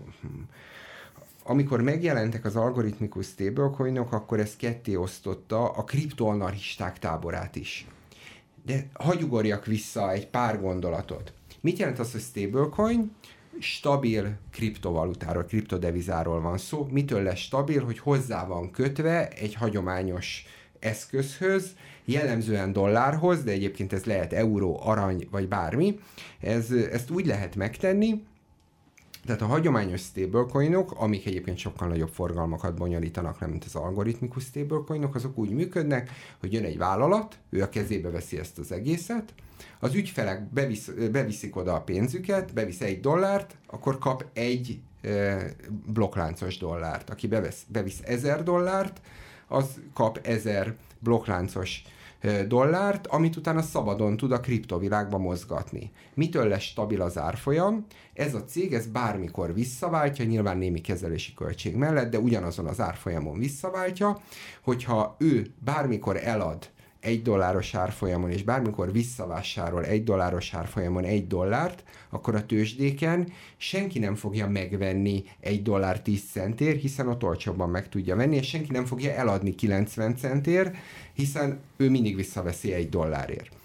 amikor 1.43 1.81
megjelentek 1.81 2.45
az 2.45 2.55
algoritmikus 2.55 3.25
stablecoinok, 3.25 4.13
akkor 4.13 4.39
ez 4.39 4.55
ketté 4.55 4.95
osztotta 4.95 5.69
a 5.69 5.83
kriptoanarchisták 5.83 6.99
táborát 6.99 7.55
is. 7.55 7.87
De 8.65 8.87
hagyugorjak 8.93 9.65
vissza 9.65 10.11
egy 10.11 10.27
pár 10.27 10.61
gondolatot. 10.61 11.33
Mit 11.61 11.77
jelent 11.77 11.99
az, 11.99 12.11
hogy 12.11 12.21
stablecoin? 12.21 13.11
stabil 13.59 14.37
kriptovalutáról, 14.51 15.43
kriptodevizáról 15.43 16.41
van 16.41 16.57
szó. 16.57 16.87
Mitől 16.91 17.21
lesz 17.21 17.39
stabil, 17.39 17.85
hogy 17.85 17.99
hozzá 17.99 18.47
van 18.47 18.71
kötve 18.71 19.27
egy 19.27 19.53
hagyományos 19.53 20.45
eszközhöz, 20.79 21.75
jellemzően 22.05 22.73
dollárhoz, 22.73 23.43
de 23.43 23.51
egyébként 23.51 23.93
ez 23.93 24.03
lehet 24.03 24.33
euró, 24.33 24.79
arany 24.83 25.27
vagy 25.31 25.47
bármi. 25.47 25.99
Ez, 26.39 26.71
ezt 26.71 27.09
úgy 27.09 27.25
lehet 27.25 27.55
megtenni, 27.55 28.23
tehát 29.25 29.41
a 29.41 29.45
hagyományos 29.45 30.01
stablecoinok, 30.01 30.91
amik 30.91 31.25
egyébként 31.25 31.57
sokkal 31.57 31.87
nagyobb 31.87 32.09
forgalmakat 32.09 32.75
bonyolítanak, 32.75 33.39
nem 33.39 33.49
mint 33.49 33.63
az 33.63 33.75
algoritmikus 33.75 34.43
stablecoinok, 34.43 35.15
azok 35.15 35.37
úgy 35.37 35.49
működnek, 35.49 36.11
hogy 36.39 36.53
jön 36.53 36.63
egy 36.63 36.77
vállalat, 36.77 37.37
ő 37.49 37.61
a 37.61 37.69
kezébe 37.69 38.09
veszi 38.09 38.39
ezt 38.39 38.59
az 38.59 38.71
egészet, 38.71 39.33
az 39.79 39.93
ügyfelek 39.93 40.49
bevisz, 40.49 40.91
beviszik 41.11 41.55
oda 41.55 41.73
a 41.73 41.81
pénzüket, 41.81 42.53
bevisz 42.53 42.81
egy 42.81 42.99
dollárt, 42.99 43.55
akkor 43.67 43.97
kap 43.97 44.25
egy 44.33 44.79
e, 45.01 45.45
blokkláncos 45.85 46.57
dollárt. 46.57 47.09
Aki 47.09 47.27
bevesz, 47.27 47.65
bevisz 47.67 47.99
ezer 48.03 48.43
dollárt, 48.43 49.01
az 49.47 49.79
kap 49.93 50.19
ezer 50.23 50.75
blokkláncos 50.99 51.83
dollárt, 52.47 53.07
amit 53.07 53.35
utána 53.35 53.61
szabadon 53.61 54.17
tud 54.17 54.31
a 54.31 54.39
kriptovilágba 54.39 55.17
mozgatni. 55.17 55.91
Mitől 56.13 56.47
lesz 56.47 56.61
stabil 56.61 57.01
az 57.01 57.17
árfolyam? 57.17 57.85
Ez 58.13 58.33
a 58.33 58.43
cég 58.43 58.73
ez 58.73 58.87
bármikor 58.87 59.53
visszaváltja, 59.53 60.25
nyilván 60.25 60.57
némi 60.57 60.81
kezelési 60.81 61.33
költség 61.33 61.75
mellett, 61.75 62.11
de 62.11 62.19
ugyanazon 62.19 62.67
az 62.67 62.79
árfolyamon 62.79 63.39
visszaváltja, 63.39 64.21
hogyha 64.63 65.15
ő 65.19 65.53
bármikor 65.59 66.17
elad 66.23 66.71
egy 67.03 67.21
dolláros 67.21 67.75
árfolyamon, 67.75 68.31
és 68.31 68.43
bármikor 68.43 68.91
visszavásárol 68.91 69.85
egy 69.85 70.03
dolláros 70.03 70.53
árfolyamon 70.53 71.03
egy 71.03 71.27
dollárt, 71.27 71.83
akkor 72.09 72.35
a 72.35 72.45
tőzsdéken 72.45 73.31
senki 73.57 73.99
nem 73.99 74.15
fogja 74.15 74.47
megvenni 74.47 75.23
egy 75.39 75.61
dollár 75.61 76.01
10 76.01 76.23
centért, 76.31 76.81
hiszen 76.81 77.07
ott 77.07 77.23
olcsóbban 77.23 77.69
meg 77.69 77.89
tudja 77.89 78.15
venni, 78.15 78.35
és 78.35 78.47
senki 78.47 78.71
nem 78.71 78.85
fogja 78.85 79.11
eladni 79.11 79.55
90 79.55 80.15
centért, 80.15 80.75
hiszen 81.13 81.59
ő 81.77 81.89
mindig 81.89 82.15
visszaveszi 82.15 82.73
egy 82.73 82.89
dollárért. 82.89 83.55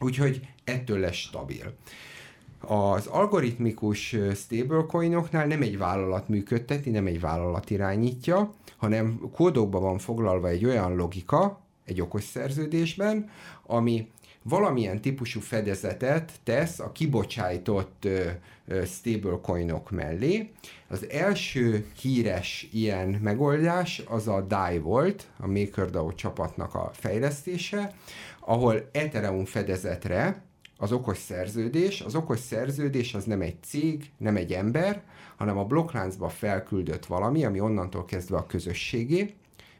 Úgyhogy 0.00 0.40
ettől 0.64 0.98
lesz 0.98 1.14
stabil. 1.14 1.74
Az 2.60 3.06
algoritmikus 3.06 4.16
stablecoinoknál 4.34 5.46
nem 5.46 5.62
egy 5.62 5.78
vállalat 5.78 6.28
működteti, 6.28 6.90
nem 6.90 7.06
egy 7.06 7.20
vállalat 7.20 7.70
irányítja, 7.70 8.54
hanem 8.76 9.20
kódokban 9.32 9.82
van 9.82 9.98
foglalva 9.98 10.48
egy 10.48 10.64
olyan 10.64 10.96
logika, 10.96 11.65
egy 11.86 12.00
okos 12.00 12.24
szerződésben, 12.24 13.30
ami 13.66 14.08
valamilyen 14.42 15.00
típusú 15.00 15.40
fedezetet 15.40 16.32
tesz 16.44 16.78
a 16.78 16.92
kibocsájtott 16.92 18.08
stablecoinok 18.86 19.90
mellé. 19.90 20.50
Az 20.88 21.08
első 21.10 21.86
híres 22.00 22.68
ilyen 22.72 23.08
megoldás 23.08 24.02
az 24.08 24.28
a 24.28 24.40
DAI 24.40 24.78
volt, 24.78 25.26
a 25.38 25.46
MakerDAO 25.46 26.12
csapatnak 26.12 26.74
a 26.74 26.90
fejlesztése, 26.92 27.94
ahol 28.40 28.88
Ethereum 28.92 29.44
fedezetre 29.44 30.44
az 30.76 30.92
okos 30.92 31.18
szerződés, 31.18 32.00
az 32.00 32.14
okos 32.14 32.38
szerződés 32.38 33.14
az 33.14 33.24
nem 33.24 33.40
egy 33.40 33.56
cég, 33.62 34.10
nem 34.16 34.36
egy 34.36 34.52
ember, 34.52 35.02
hanem 35.36 35.58
a 35.58 35.64
blokkláncba 35.64 36.28
felküldött 36.28 37.06
valami, 37.06 37.44
ami 37.44 37.60
onnantól 37.60 38.04
kezdve 38.04 38.36
a 38.36 38.46
közösségé, 38.46 39.34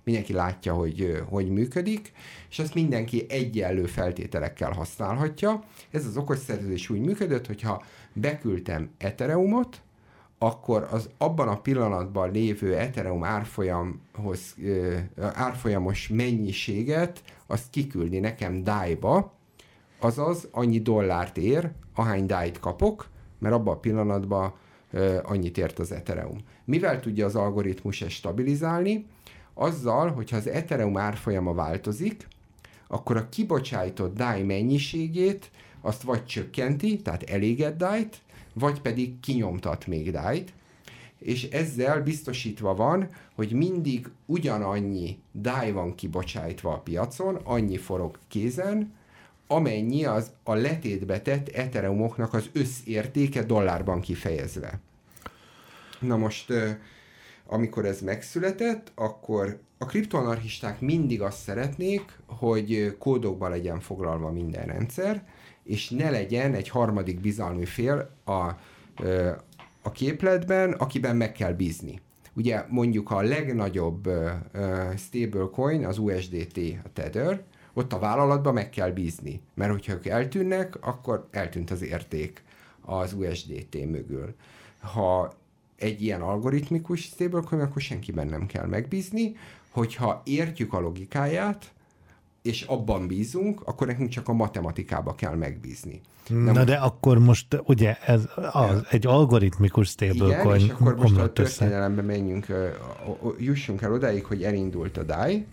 mindenki 0.07 0.33
látja, 0.33 0.75
hogy 0.75 1.23
hogy 1.29 1.49
működik, 1.49 2.13
és 2.51 2.59
ezt 2.59 2.75
mindenki 2.75 3.27
egyenlő 3.29 3.87
feltételekkel 3.87 4.71
használhatja. 4.71 5.63
Ez 5.91 6.07
az 6.07 6.17
okos 6.17 6.39
szerződés 6.39 6.91
úgy 6.91 7.01
működött, 7.01 7.47
hogyha 7.47 7.83
beküldtem 8.13 8.91
Ethereumot, 8.99 9.81
akkor 10.39 10.89
az 10.91 11.09
abban 11.19 11.49
a 11.49 11.61
pillanatban 11.61 12.31
lévő 12.31 12.77
Ethereum 12.77 13.25
árfolyamhoz, 13.25 14.57
árfolyamos 15.17 16.09
mennyiséget 16.09 17.23
azt 17.47 17.71
kiküldi 17.71 18.19
nekem 18.19 18.65
DAI-ba, 18.65 19.33
azaz 19.99 20.49
annyi 20.51 20.81
dollárt 20.81 21.37
ér, 21.37 21.71
ahány 21.95 22.27
DAI-t 22.27 22.61
kapok, 22.61 23.09
mert 23.39 23.55
abban 23.55 23.75
a 23.75 23.81
pillanatban 23.81 24.55
annyit 25.23 25.59
ért 25.59 25.79
az 25.79 25.93
Ethereum. 25.93 26.39
Mivel 26.65 27.01
tudja 27.01 27.27
az 27.27 27.35
algoritmus 27.37 28.03
ezt 28.03 28.11
stabilizálni? 28.11 29.07
Azzal, 29.59 30.11
hogyha 30.11 30.37
az 30.37 30.47
Ethereum 30.47 30.97
árfolyama 30.97 31.55
változik, 31.55 32.29
akkor 32.87 33.17
a 33.17 33.29
kibocsájtott 33.29 34.17
DAI 34.17 34.43
mennyiségét 34.43 35.51
azt 35.81 36.03
vagy 36.03 36.25
csökkenti, 36.25 36.97
tehát 37.03 37.23
eléget 37.23 37.77
DAI-t, 37.77 38.21
vagy 38.53 38.81
pedig 38.81 39.21
kinyomtat 39.21 39.87
még 39.87 40.11
DAI-t, 40.11 40.53
és 41.19 41.43
ezzel 41.43 42.03
biztosítva 42.03 42.75
van, 42.75 43.09
hogy 43.35 43.53
mindig 43.53 44.09
ugyanannyi 44.27 45.19
DAI 45.33 45.73
van 45.73 45.95
kibocsájtva 45.95 46.73
a 46.73 46.79
piacon, 46.79 47.35
annyi 47.35 47.77
forog 47.77 48.19
kézen, 48.29 48.95
amennyi 49.47 50.05
az 50.05 50.31
a 50.43 50.55
letétbe 50.55 51.21
tett 51.21 51.49
Ethereumoknak 51.49 52.35
az 52.35 52.51
összértéke 52.53 53.43
dollárban 53.43 54.01
kifejezve. 54.01 54.81
Na 56.01 56.17
most 56.17 56.53
amikor 57.47 57.85
ez 57.85 58.01
megszületett, 58.01 58.93
akkor 58.95 59.61
a 59.79 59.85
kriptoanarchisták 59.85 60.81
mindig 60.81 61.23
azt 61.23 61.39
szeretnék, 61.39 62.19
hogy 62.27 62.97
kódokban 62.99 63.51
legyen 63.51 63.81
foglalva 63.81 64.33
minden 64.33 64.67
rendszer, 64.67 65.27
és 65.63 65.91
ne 65.91 66.11
legyen 66.11 66.55
egy 66.55 66.69
harmadik 66.69 67.21
bizalmi 67.21 67.65
fél 67.65 68.11
a, 68.25 68.33
a 69.83 69.93
képletben, 69.93 70.73
akiben 70.73 71.17
meg 71.17 71.33
kell 71.33 71.53
bízni. 71.53 72.01
Ugye 72.33 72.65
mondjuk 72.69 73.11
a 73.11 73.23
legnagyobb 73.23 74.09
stablecoin, 74.97 75.87
az 75.87 75.99
USDT, 75.99 76.59
a 76.85 76.93
Tether, 76.93 77.43
ott 77.73 77.93
a 77.93 77.99
vállalatban 77.99 78.55
meg 78.55 78.71
kell 78.71 78.91
bízni, 78.91 79.41
mert 79.55 79.71
hogyha 79.71 79.93
ők 79.93 80.07
eltűnnek, 80.07 80.87
akkor 80.87 81.29
eltűnt 81.31 81.71
az 81.71 81.83
érték 81.83 82.43
az 82.81 83.13
USDT 83.13 83.75
mögül. 83.75 84.35
Ha 84.81 85.35
egy 85.79 86.03
ilyen 86.03 86.21
algoritmikus 86.21 87.01
stablecoin, 87.01 87.63
akkor 87.63 87.83
senkiben 87.83 88.27
nem 88.27 88.47
kell 88.47 88.67
megbízni, 88.67 89.37
hogyha 89.71 90.23
értjük 90.25 90.73
a 90.73 90.81
logikáját, 90.81 91.73
és 92.43 92.63
abban 92.63 93.07
bízunk, 93.07 93.61
akkor 93.65 93.87
nekünk 93.87 94.09
csak 94.09 94.29
a 94.29 94.33
matematikába 94.33 95.15
kell 95.15 95.35
megbízni. 95.35 96.01
Na, 96.29 96.53
Na 96.53 96.65
de 96.65 96.75
akkor 96.75 97.19
most 97.19 97.47
ugye 97.65 97.99
ez 97.99 98.29
az, 98.53 98.83
egy 98.91 99.07
algoritmikus 99.07 99.89
stablecoin 99.89 100.57
Igen, 100.57 100.67
és 100.67 100.69
akkor 100.69 100.97
most 100.97 101.17
a 101.17 101.33
történelembe 101.33 102.03
menjünk, 102.03 102.47
jussunk 103.39 103.83
el 103.83 103.93
odáig, 103.93 104.25
hogy 104.25 104.43
elindult 104.43 104.97
a 104.97 105.03
DAI. 105.03 105.47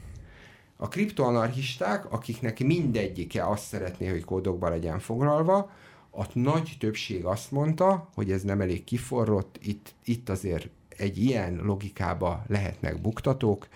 A 0.77 0.87
kriptoanarchisták, 0.87 2.11
akiknek 2.11 2.59
mindegyike 2.59 3.47
azt 3.47 3.63
szeretné, 3.63 4.07
hogy 4.07 4.23
kódokba 4.23 4.69
legyen 4.69 4.99
foglalva, 4.99 5.71
a 6.15 6.25
nagy 6.33 6.75
többség 6.79 7.25
azt 7.25 7.51
mondta, 7.51 8.09
hogy 8.13 8.31
ez 8.31 8.43
nem 8.43 8.61
elég 8.61 8.83
kiforrott, 8.83 9.57
itt, 9.61 9.93
itt 10.03 10.29
azért 10.29 10.69
egy 10.97 11.17
ilyen 11.17 11.55
logikába 11.55 12.43
lehetnek 12.47 13.01
buktatók, 13.01 13.67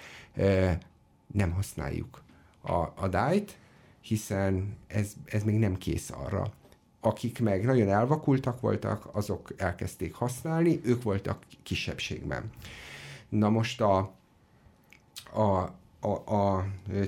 nem 1.33 1.51
használjuk 1.51 2.23
a, 2.61 2.73
a 2.95 3.07
DAI-t, 3.09 3.57
hiszen 4.01 4.77
ez, 4.87 5.13
ez 5.25 5.43
még 5.43 5.59
nem 5.59 5.77
kész 5.77 6.09
arra. 6.09 6.51
Akik 6.99 7.39
meg 7.39 7.65
nagyon 7.65 7.89
elvakultak 7.89 8.61
voltak, 8.61 9.09
azok 9.11 9.53
elkezdték 9.57 10.13
használni, 10.13 10.79
ők 10.83 11.03
voltak 11.03 11.43
kisebbségben. 11.63 12.51
Na 13.29 13.49
most 13.49 13.81
a, 13.81 14.11
a, 15.33 15.71
a, 15.99 16.35
a 16.35 16.65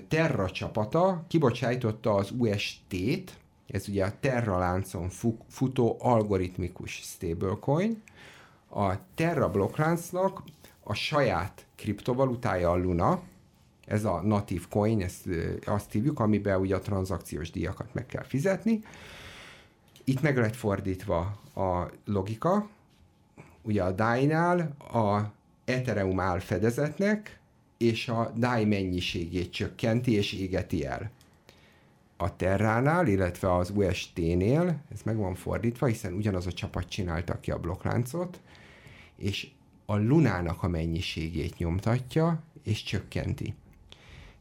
Terra 0.07 0.49
csapata 0.49 1.23
kibocsájtotta 1.27 2.13
az 2.13 2.31
UST-t, 2.37 3.38
ez 3.71 3.88
ugye 3.89 4.05
a 4.05 4.13
Terra 4.19 4.58
láncon 4.58 5.10
futó 5.47 5.97
algoritmikus 5.99 6.91
stablecoin. 6.91 8.01
A 8.69 8.93
Terra 9.15 9.49
blokkláncnak 9.49 10.43
a 10.84 10.93
saját 10.93 11.65
kriptovalutája 11.75 12.71
a 12.71 12.77
Luna, 12.77 13.21
ez 13.86 14.05
a 14.05 14.21
natív 14.21 14.67
coin, 14.67 15.01
ezt 15.01 15.27
azt 15.65 15.91
hívjuk, 15.91 16.19
amiben 16.19 16.60
ugye 16.60 16.75
a 16.75 16.79
tranzakciós 16.79 17.51
díjakat 17.51 17.93
meg 17.93 18.05
kell 18.05 18.23
fizetni. 18.23 18.84
Itt 20.03 20.21
meg 20.21 20.38
lett 20.38 20.55
fordítva 20.55 21.19
a 21.55 21.91
logika, 22.05 22.69
ugye 23.62 23.84
a 23.84 23.91
DAI-nál 23.91 24.60
a 24.77 25.32
Ethereum 25.65 26.19
áll 26.19 26.39
fedezetnek 26.39 27.39
és 27.77 28.08
a 28.08 28.32
DAI 28.36 28.65
mennyiségét 28.65 29.51
csökkenti 29.51 30.13
és 30.13 30.34
égeti 30.34 30.86
el. 30.86 31.12
A 32.21 32.36
Terránál, 32.36 33.08
illetve 33.08 33.55
az 33.55 33.69
UST-nél, 33.75 34.82
ez 34.91 35.01
meg 35.03 35.17
van 35.17 35.36
fordítva, 35.36 35.86
hiszen 35.86 36.13
ugyanaz 36.13 36.47
a 36.47 36.51
csapat 36.51 36.89
csinálta 36.89 37.39
ki 37.39 37.51
a 37.51 37.60
blokkláncot, 37.60 38.41
és 39.15 39.47
a 39.86 39.97
Lunának 39.97 40.63
a 40.63 40.67
mennyiségét 40.67 41.58
nyomtatja, 41.58 42.43
és 42.63 42.84
csökkenti. 42.84 43.53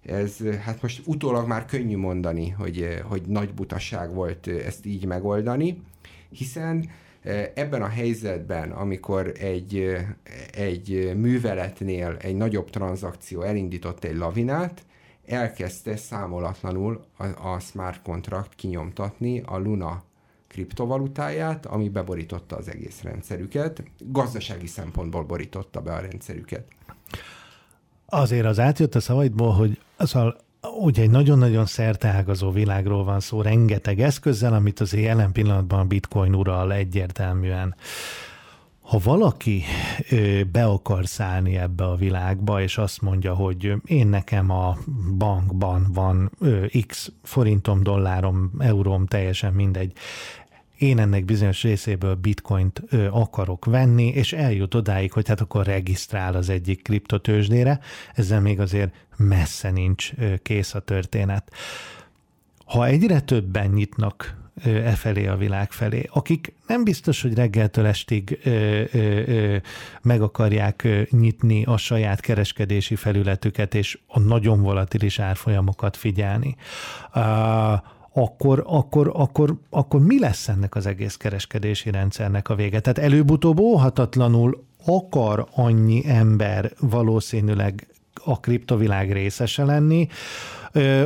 Ez, 0.03 0.43
hát 0.43 0.83
most 0.83 1.03
utólag 1.07 1.47
már 1.47 1.64
könnyű 1.64 1.97
mondani, 1.97 2.49
hogy, 2.49 3.01
hogy 3.05 3.23
nagy 3.23 3.55
butaság 3.55 4.14
volt 4.14 4.47
ezt 4.47 4.87
így 4.87 5.05
megoldani, 5.05 5.83
hiszen 6.31 6.91
Ebben 7.55 7.83
a 7.83 7.88
helyzetben, 7.88 8.71
amikor 8.71 9.33
egy, 9.38 9.97
egy 10.53 11.12
műveletnél 11.17 12.17
egy 12.21 12.37
nagyobb 12.37 12.71
tranzakció 12.71 13.43
elindított 13.43 14.05
egy 14.05 14.17
lavinát, 14.17 14.83
elkezdte 15.29 15.97
számolatlanul 15.97 17.05
a, 17.17 17.25
a 17.25 17.59
smart 17.59 18.03
contract 18.03 18.55
kinyomtatni 18.55 19.43
a 19.47 19.59
Luna 19.59 20.03
kriptovalutáját, 20.49 21.67
ami 21.67 21.88
beborította 21.88 22.57
az 22.57 22.69
egész 22.69 23.03
rendszerüket, 23.03 23.83
gazdasági 23.99 24.67
szempontból 24.67 25.25
borította 25.25 25.81
be 25.81 25.93
a 25.93 26.01
rendszerüket. 26.01 26.67
Azért 28.07 28.47
az 28.47 28.59
átjött 28.59 28.95
a 28.95 29.01
szavaidból, 29.01 29.53
hogy 29.53 29.81
szóval 29.99 30.37
ugye 30.81 31.03
egy 31.03 31.11
nagyon-nagyon 31.11 31.67
szerteágazó 31.67 32.51
világról 32.51 33.05
van 33.05 33.21
szó, 33.21 33.43
rengeteg 33.43 34.01
eszközzel, 34.01 34.55
amit 34.55 34.81
azért 34.81 35.05
jelen 35.05 35.33
pillanatban 35.33 35.79
a 35.81 35.85
bitcoin 35.85 36.35
ural 36.35 36.73
egyértelműen. 36.73 37.75
Ha 38.88 38.98
valaki 38.98 39.62
be 40.53 40.64
akar 40.64 41.07
szállni 41.07 41.57
ebbe 41.57 41.85
a 41.85 41.96
világba, 41.96 42.62
és 42.62 42.79
azt 42.79 43.03
mondja, 43.03 43.35
hogy 43.35 43.74
én 43.85 44.07
nekem 44.07 44.51
a 44.51 44.79
bankban 45.16 45.87
van 45.92 46.31
x 46.87 47.12
forintom, 47.22 47.83
dollárom, 47.83 48.51
euróm, 48.59 49.07
teljesen 49.07 49.53
mindegy, 49.53 49.92
én 50.79 50.98
ennek 50.98 51.24
bizonyos 51.24 51.62
részéből 51.62 52.14
bitcoint 52.14 52.83
akarok 53.11 53.64
venni, 53.64 54.07
és 54.07 54.33
eljut 54.33 54.74
odáig, 54.74 55.12
hogy 55.12 55.29
hát 55.29 55.40
akkor 55.40 55.66
regisztrál 55.66 56.35
az 56.35 56.48
egyik 56.48 56.83
kriptotősdére, 56.83 57.81
ezzel 58.14 58.40
még 58.40 58.61
azért 58.61 58.94
messze 59.16 59.70
nincs 59.70 60.12
ö, 60.18 60.35
kész 60.37 60.74
a 60.74 60.81
történet. 60.81 61.53
Ha 62.64 62.87
egyre 62.87 63.20
többen 63.20 63.70
nyitnak 63.70 64.37
e 64.64 64.90
felé 64.90 65.27
a 65.27 65.37
világ 65.37 65.73
felé, 65.73 66.09
akik 66.12 66.55
nem 66.66 66.85
biztos, 66.85 67.23
hogy 67.23 67.35
reggeltől 67.35 67.87
estig 67.87 68.38
ö, 68.44 68.51
ö, 68.51 68.99
ö, 69.27 69.57
meg 70.03 70.23
akarják 70.23 70.88
nyitni 71.11 71.64
a 71.64 71.77
saját 71.77 72.21
kereskedési 72.21 72.94
felületüket, 72.94 73.75
és 73.75 73.99
a 74.07 74.21
nagyon 74.21 74.62
volatilis 74.62 75.18
árfolyamokat 75.18 75.97
figyelni. 75.97 76.57
Uh, 77.14 77.23
akkor, 78.12 78.64
akkor, 78.66 79.11
akkor, 79.14 79.57
akkor 79.71 80.01
mi 80.01 80.18
lesz 80.18 80.49
ennek 80.49 80.75
az 80.75 80.87
egész 80.87 81.16
kereskedési 81.16 81.90
rendszernek 81.90 82.49
a 82.49 82.55
vége? 82.55 82.81
Tehát 82.81 82.99
előbb-utóbb 82.99 83.59
óhatatlanul 83.59 84.64
akar 84.87 85.47
annyi 85.55 86.03
ember 86.07 86.73
valószínűleg 86.81 87.87
a 88.25 88.40
kriptovilág 88.40 89.12
részese 89.12 89.64
lenni, 89.64 90.09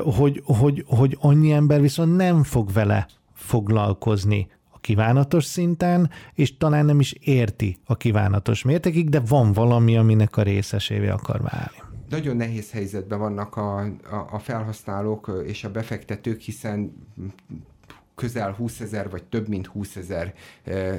hogy, 0.05 0.43
hogy, 0.45 0.85
hogy 0.87 1.17
annyi 1.21 1.53
ember 1.53 1.81
viszont 1.81 2.17
nem 2.17 2.43
fog 2.43 2.73
vele 2.73 3.07
foglalkozni 3.43 4.49
a 4.71 4.79
kívánatos 4.81 5.45
szinten, 5.45 6.11
és 6.35 6.57
talán 6.57 6.85
nem 6.85 7.01
is 7.01 7.13
érti 7.13 7.77
a 7.85 7.97
kívánatos 7.97 8.63
mértékig, 8.63 9.09
de 9.09 9.21
van 9.21 9.53
valami, 9.53 9.97
aminek 9.97 10.37
a 10.37 10.43
részesévé 10.43 11.09
akar 11.09 11.41
válni 11.41 11.91
nagyon 12.13 12.37
nehéz 12.37 12.71
helyzetben 12.71 13.19
vannak 13.19 13.57
a, 13.57 13.79
a, 13.81 14.29
a 14.31 14.39
felhasználók 14.39 15.43
és 15.47 15.65
a 15.65 15.71
befektetők, 15.71 16.41
hiszen 16.41 16.93
közel 18.15 18.53
20 18.53 18.81
ezer, 18.81 19.11
vagy 19.11 19.25
több 19.25 19.49
mint 19.49 19.67
20 19.67 19.97
ezer 19.97 20.35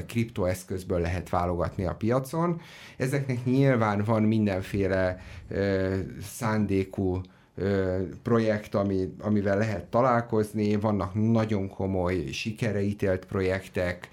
kriptoeszközből 0.08 1.00
lehet 1.00 1.30
válogatni 1.30 1.86
a 1.86 1.96
piacon. 1.96 2.62
Ezeknek 2.98 3.46
nyilván 3.46 4.04
van 4.04 4.24
mindenféle 4.24 5.20
szándékú 6.22 7.22
projekt, 8.24 8.76
ami, 8.76 9.14
amivel 9.20 9.58
lehet 9.58 9.86
találkozni, 9.86 10.76
vannak 10.76 11.14
nagyon 11.14 11.70
komoly 11.70 12.26
sikereítélt 12.32 13.26
projektek, 13.26 14.10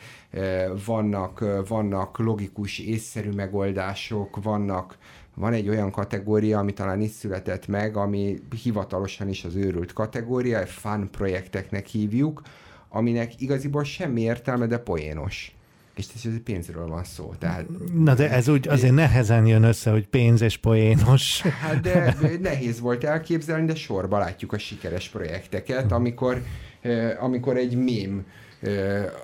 vannak, 0.85 1.45
vannak 1.69 2.19
logikus, 2.19 2.79
észszerű 2.79 3.31
megoldások, 3.31 4.43
vannak 4.43 4.99
van 5.35 5.53
egy 5.53 5.69
olyan 5.69 5.91
kategória, 5.91 6.59
ami 6.59 6.73
talán 6.73 7.01
itt 7.01 7.13
született 7.13 7.67
meg, 7.67 7.97
ami 7.97 8.41
hivatalosan 8.63 9.29
is 9.29 9.45
az 9.45 9.55
őrült 9.55 9.93
kategória, 9.93 10.67
fun 10.67 11.11
projekteknek 11.11 11.87
hívjuk, 11.87 12.43
aminek 12.89 13.41
igaziból 13.41 13.85
semmi 13.85 14.21
értelme, 14.21 14.67
de 14.67 14.79
poénos 14.79 15.55
és 15.95 16.07
ez 16.25 16.43
pénzről 16.45 16.87
van 16.87 17.05
szó. 17.05 17.35
Tehát, 17.39 17.67
Na 17.95 18.15
de 18.15 18.31
ez 18.31 18.49
úgy 18.49 18.69
azért 18.69 18.95
nehezen 18.95 19.47
jön 19.47 19.63
össze, 19.63 19.91
hogy 19.91 20.07
pénz 20.07 20.41
és 20.41 20.57
poénos. 20.57 21.41
Hát 21.41 21.81
de 21.81 22.17
nehéz 22.41 22.81
volt 22.81 23.05
elképzelni, 23.05 23.67
de 23.67 23.75
sorba 23.75 24.19
látjuk 24.19 24.53
a 24.53 24.59
sikeres 24.59 25.09
projekteket, 25.09 25.93
amikor, 25.93 26.43
eh, 26.81 27.23
amikor 27.25 27.57
egy 27.57 27.77
mém 27.77 28.25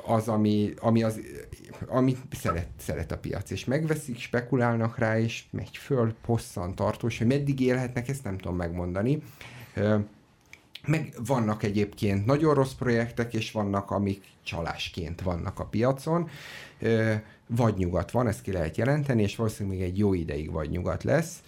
az, 0.06 0.28
ami, 0.28 0.74
ami 0.78 1.02
az 1.02 1.20
amit 1.86 2.18
szeret, 2.30 2.68
szeret 2.78 3.12
a 3.12 3.18
piac, 3.18 3.50
és 3.50 3.64
megveszik, 3.64 4.18
spekulálnak 4.18 4.98
rá, 4.98 5.18
és 5.18 5.44
megy 5.50 5.76
föl, 5.76 6.14
hosszan 6.24 6.74
tartós, 6.74 7.18
hogy 7.18 7.26
meddig 7.26 7.60
élhetnek, 7.60 8.08
ezt 8.08 8.24
nem 8.24 8.38
tudom 8.38 8.56
megmondani. 8.56 9.22
Meg 10.86 11.14
vannak 11.26 11.62
egyébként 11.62 12.26
nagyon 12.26 12.54
rossz 12.54 12.72
projektek, 12.72 13.34
és 13.34 13.50
vannak, 13.50 13.90
amik 13.90 14.22
csalásként 14.42 15.20
vannak 15.20 15.58
a 15.58 15.64
piacon. 15.64 16.28
Vagy 17.46 17.76
nyugat 17.76 18.10
van, 18.10 18.26
ezt 18.26 18.42
ki 18.42 18.52
lehet 18.52 18.76
jelenteni, 18.76 19.22
és 19.22 19.36
valószínűleg 19.36 19.78
még 19.78 19.88
egy 19.88 19.98
jó 19.98 20.14
ideig 20.14 20.50
vagy 20.50 20.70
nyugat 20.70 21.02
lesz. 21.02 21.42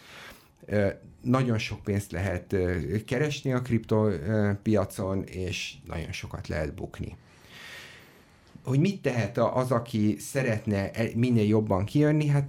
Nagyon 1.23 1.59
sok 1.59 1.83
pénzt 1.83 2.13
lehet 2.13 2.57
keresni 3.05 3.53
a 3.53 3.63
kriptopiacon, 3.63 5.25
és 5.25 5.75
nagyon 5.87 6.13
sokat 6.13 6.49
lehet 6.49 6.75
bukni 6.75 7.17
hogy 8.65 8.79
mit 8.79 9.03
tehet 9.03 9.39
az, 9.39 9.71
aki 9.71 10.17
szeretne 10.19 10.91
e, 10.91 11.05
minél 11.15 11.47
jobban 11.47 11.85
kijönni, 11.85 12.27
hát 12.27 12.49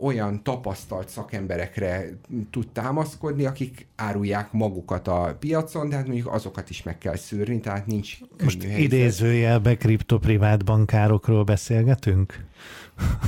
olyan 0.00 0.42
tapasztalt 0.42 1.08
szakemberekre 1.08 2.04
tud 2.50 2.68
támaszkodni, 2.68 3.44
akik 3.44 3.86
árulják 3.96 4.52
magukat 4.52 5.08
a 5.08 5.36
piacon, 5.40 5.88
de 5.88 5.96
hát 5.96 6.06
mondjuk 6.06 6.32
azokat 6.32 6.70
is 6.70 6.82
meg 6.82 6.98
kell 6.98 7.16
szűrni, 7.16 7.60
tehát 7.60 7.86
nincs 7.86 8.18
Most 8.44 8.64
idézőjelbe 8.64 9.76
kriptoprivát 9.76 10.64
bankárokról 10.64 11.44
beszélgetünk? 11.44 12.44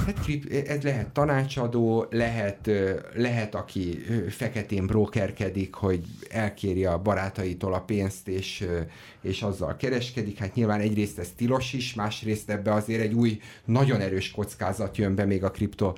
Hát 0.06 0.28
ez 0.66 0.82
lehet 0.82 1.08
tanácsadó, 1.08 2.06
lehet, 2.10 2.70
lehet 3.14 3.54
aki 3.54 3.98
feketén 4.28 4.86
brokerkedik, 4.86 5.74
hogy 5.74 6.04
elkéri 6.30 6.84
a 6.84 6.98
barátaitól 6.98 7.74
a 7.74 7.80
pénzt, 7.80 8.28
és, 8.28 8.66
és 9.20 9.42
azzal 9.42 9.76
kereskedik. 9.76 10.38
Hát 10.38 10.54
nyilván 10.54 10.80
egyrészt 10.80 11.18
ez 11.18 11.28
tilos 11.36 11.72
is, 11.72 11.94
másrészt 11.94 12.50
ebbe 12.50 12.72
azért 12.72 13.00
egy 13.00 13.14
új, 13.14 13.40
nagyon 13.64 14.00
erős 14.00 14.30
kockázat 14.30 14.96
jön 14.96 15.14
be 15.14 15.24
még 15.24 15.44
a 15.44 15.50
kripto 15.50 15.92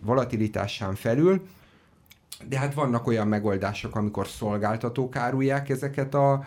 volatilitásán 0.00 0.94
felül. 0.94 1.42
De 2.48 2.58
hát 2.58 2.74
vannak 2.74 3.06
olyan 3.06 3.28
megoldások, 3.28 3.96
amikor 3.96 4.26
szolgáltatók 4.26 5.16
árulják 5.16 5.68
ezeket 5.68 6.14
a, 6.14 6.44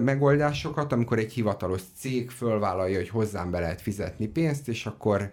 megoldásokat, 0.00 0.92
amikor 0.92 1.18
egy 1.18 1.32
hivatalos 1.32 1.80
cég 1.96 2.30
fölvállalja, 2.30 2.96
hogy 2.96 3.08
hozzám 3.08 3.50
be 3.50 3.60
lehet 3.60 3.80
fizetni 3.80 4.26
pénzt, 4.26 4.68
és 4.68 4.86
akkor, 4.86 5.30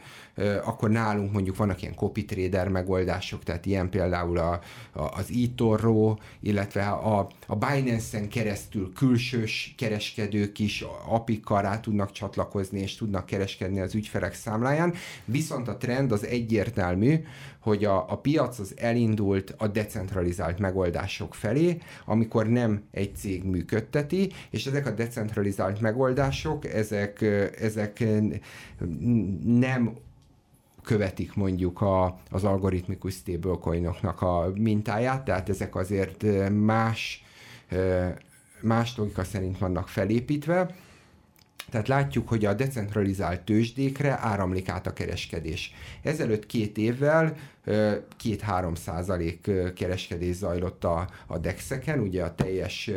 akkor 0.63 0.89
nálunk 0.89 1.31
mondjuk 1.31 1.55
vannak 1.55 1.81
ilyen 1.81 1.95
copy 1.95 2.25
trader 2.25 2.67
megoldások, 2.67 3.43
tehát 3.43 3.65
ilyen 3.65 3.89
például 3.89 4.37
a, 4.37 4.59
a, 4.91 5.01
az 5.01 5.31
eToro, 5.43 6.15
illetve 6.39 6.87
a, 6.89 7.27
a 7.47 7.55
Binance-en 7.55 8.29
keresztül 8.29 8.93
külsős 8.93 9.73
kereskedők 9.77 10.59
is 10.59 10.85
apikkal 11.07 11.61
rá 11.61 11.79
tudnak 11.79 12.11
csatlakozni, 12.11 12.79
és 12.79 12.95
tudnak 12.95 13.25
kereskedni 13.25 13.79
az 13.79 13.95
ügyfelek 13.95 14.33
számláján, 14.33 14.93
viszont 15.25 15.67
a 15.67 15.77
trend 15.77 16.11
az 16.11 16.25
egyértelmű, 16.25 17.23
hogy 17.59 17.85
a, 17.85 18.11
a 18.11 18.17
piac 18.17 18.59
az 18.59 18.73
elindult 18.77 19.53
a 19.57 19.67
decentralizált 19.67 20.59
megoldások 20.59 21.35
felé, 21.35 21.77
amikor 22.05 22.47
nem 22.47 22.83
egy 22.91 23.15
cég 23.15 23.43
működteti, 23.43 24.31
és 24.49 24.65
ezek 24.65 24.85
a 24.85 24.91
decentralizált 24.91 25.81
megoldások, 25.81 26.65
ezek, 26.65 27.21
ezek 27.59 28.03
nem 29.43 29.95
követik 30.83 31.35
mondjuk 31.35 31.81
a, 31.81 32.19
az 32.29 32.43
algoritmikus 32.43 33.13
stablecoinoknak 33.13 34.21
a 34.21 34.51
mintáját, 34.55 35.23
tehát 35.23 35.49
ezek 35.49 35.75
azért 35.75 36.25
más, 36.49 37.23
más 38.61 38.97
logika 38.97 39.23
szerint 39.23 39.57
vannak 39.57 39.87
felépítve, 39.87 40.75
Tehát 41.69 41.87
látjuk, 41.87 42.27
hogy 42.27 42.45
a 42.45 42.53
decentralizált 42.53 43.41
tőzsdékre 43.41 44.17
áramlik 44.19 44.69
át 44.69 44.87
a 44.87 44.93
kereskedés. 44.93 45.73
Ezelőtt 46.01 46.45
két 46.45 46.77
évvel 46.77 47.35
két-három 48.17 48.75
százalék 48.75 49.51
kereskedés 49.75 50.35
zajlott 50.35 50.83
a, 50.83 51.09
a 51.27 51.37
DEX-eken, 51.37 51.99
ugye 51.99 52.23
a 52.23 52.35
teljes 52.35 52.91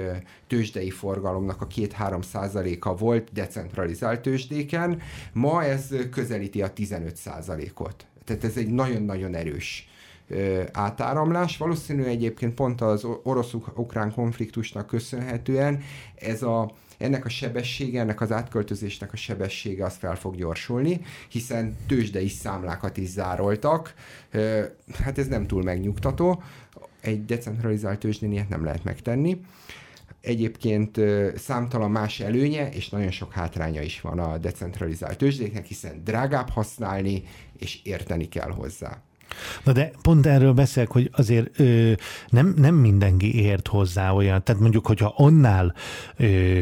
tőzsdei 0.47 0.91
forgalomnak 0.91 1.61
a 1.61 1.67
két-három 1.67 2.23
százaléka 2.23 2.95
volt 2.95 3.33
decentralizált 3.33 4.21
tőzsdéken, 4.21 5.01
ma 5.33 5.65
ez 5.65 5.89
közelíti 6.11 6.63
a 6.63 6.73
15 6.73 7.17
százalékot. 7.17 8.07
Tehát 8.25 8.45
ez 8.45 8.57
egy 8.57 8.69
nagyon-nagyon 8.69 9.35
erős 9.35 9.89
átáramlás. 10.73 11.57
Valószínű 11.57 12.03
egyébként 12.03 12.55
pont 12.55 12.81
az 12.81 13.07
orosz-ukrán 13.23 14.13
konfliktusnak 14.13 14.87
köszönhetően 14.87 15.83
ez 16.15 16.43
a 16.43 16.73
ennek 16.99 17.25
a 17.25 17.29
sebessége, 17.29 18.01
ennek 18.01 18.21
az 18.21 18.33
átköltözésnek 18.33 19.13
a 19.13 19.17
sebessége 19.17 19.85
az 19.85 19.97
fel 19.97 20.17
fog 20.17 20.37
gyorsulni, 20.37 21.01
hiszen 21.29 21.77
tőzsdei 21.87 22.29
számlákat 22.29 22.97
is 22.97 23.09
zároltak. 23.09 23.95
Hát 25.03 25.19
ez 25.19 25.27
nem 25.27 25.47
túl 25.47 25.63
megnyugtató. 25.63 26.43
Egy 27.01 27.25
decentralizált 27.25 27.99
tőzsdén 27.99 28.33
ilyet 28.33 28.49
nem 28.49 28.65
lehet 28.65 28.85
megtenni. 28.85 29.41
Egyébként 30.21 31.01
számtalan 31.37 31.91
más 31.91 32.21
előnye 32.21 32.69
és 32.69 32.89
nagyon 32.89 33.11
sok 33.11 33.33
hátránya 33.33 33.83
is 33.83 34.01
van 34.01 34.19
a 34.19 34.39
decentralizált 34.39 35.19
tőzsdéknek, 35.19 35.67
hiszen 35.67 36.05
drágább 36.05 36.49
használni, 36.49 37.23
és 37.59 37.81
érteni 37.83 38.29
kell 38.29 38.51
hozzá. 38.51 39.03
Na 39.65 39.73
de 39.73 39.91
pont 40.03 40.27
erről 40.27 40.53
beszélek, 40.53 40.91
hogy 40.91 41.11
azért 41.13 41.61
ö, 41.61 41.93
nem, 42.29 42.55
nem 42.57 42.75
mindenki 42.75 43.43
ért 43.43 43.69
hozzá 43.69 44.11
olyan, 44.11 44.45
tehát 44.45 44.61
mondjuk, 44.61 44.87
hogyha 44.87 45.15
annál 45.17 45.75
ö, 46.17 46.61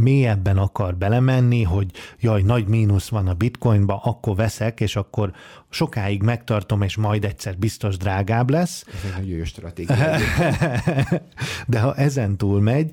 mélyebben 0.00 0.58
akar 0.58 0.96
belemenni, 0.96 1.62
hogy 1.62 1.90
jaj, 2.20 2.42
nagy 2.42 2.66
mínusz 2.66 3.08
van 3.08 3.28
a 3.28 3.34
bitcoinba, 3.34 4.00
akkor 4.04 4.36
veszek, 4.36 4.80
és 4.80 4.96
akkor 4.96 5.32
sokáig 5.70 6.22
megtartom, 6.22 6.82
és 6.82 6.96
majd 6.96 7.24
egyszer 7.24 7.58
biztos 7.58 7.96
drágább 7.96 8.50
lesz. 8.50 8.84
Ez 8.86 9.14
egy 9.20 9.28
jó 9.30 9.44
stratégia. 9.44 9.96
de 11.66 11.80
ha 11.80 11.94
ezen 11.94 12.36
túl 12.36 12.60
megy, 12.60 12.90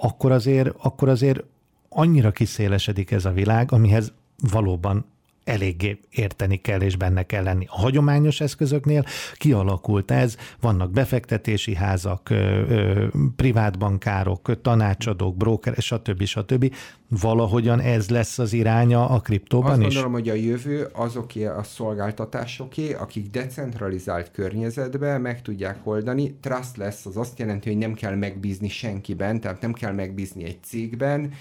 akkor 0.00 0.32
azért, 0.32 0.70
akkor 0.78 1.08
azért 1.08 1.44
annyira 1.88 2.30
kiszélesedik 2.30 3.10
ez 3.10 3.24
a 3.24 3.32
világ, 3.32 3.72
amihez 3.72 4.12
valóban 4.50 5.06
eléggé 5.46 6.00
érteni 6.10 6.56
kell, 6.56 6.80
és 6.80 6.96
benne 6.96 7.22
kell 7.22 7.42
lenni. 7.42 7.66
A 7.68 7.80
hagyományos 7.80 8.40
eszközöknél 8.40 9.04
kialakult 9.34 10.10
ez, 10.10 10.36
vannak 10.60 10.90
befektetési 10.90 11.74
házak, 11.74 12.32
privátbankárok, 13.36 14.60
tanácsadók, 14.60 15.36
broker, 15.36 15.74
stb. 15.78 16.24
stb. 16.24 16.74
Valahogyan 17.08 17.80
ez 17.80 18.10
lesz 18.10 18.38
az 18.38 18.52
iránya 18.52 19.08
a 19.08 19.20
kriptóban 19.20 19.70
Azt 19.70 19.80
is? 19.80 19.84
gondolom, 19.84 20.12
hogy 20.12 20.28
a 20.28 20.34
jövő 20.34 20.88
azoké 20.92 21.44
a 21.44 21.62
szolgáltatásoké, 21.62 22.92
akik 22.92 23.30
decentralizált 23.30 24.30
környezetben 24.30 25.20
meg 25.20 25.42
tudják 25.42 25.86
oldani. 25.86 26.34
Trust 26.40 26.76
lesz, 26.76 27.06
az 27.06 27.16
azt 27.16 27.38
jelenti, 27.38 27.68
hogy 27.68 27.78
nem 27.78 27.94
kell 27.94 28.14
megbízni 28.14 28.68
senkiben, 28.68 29.40
tehát 29.40 29.60
nem 29.60 29.72
kell 29.72 29.92
megbízni 29.92 30.44
egy 30.44 30.58
cégben, 30.62 31.32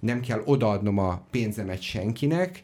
nem 0.00 0.20
kell 0.20 0.42
odaadnom 0.44 0.98
a 0.98 1.22
pénzemet 1.30 1.80
senkinek, 1.82 2.62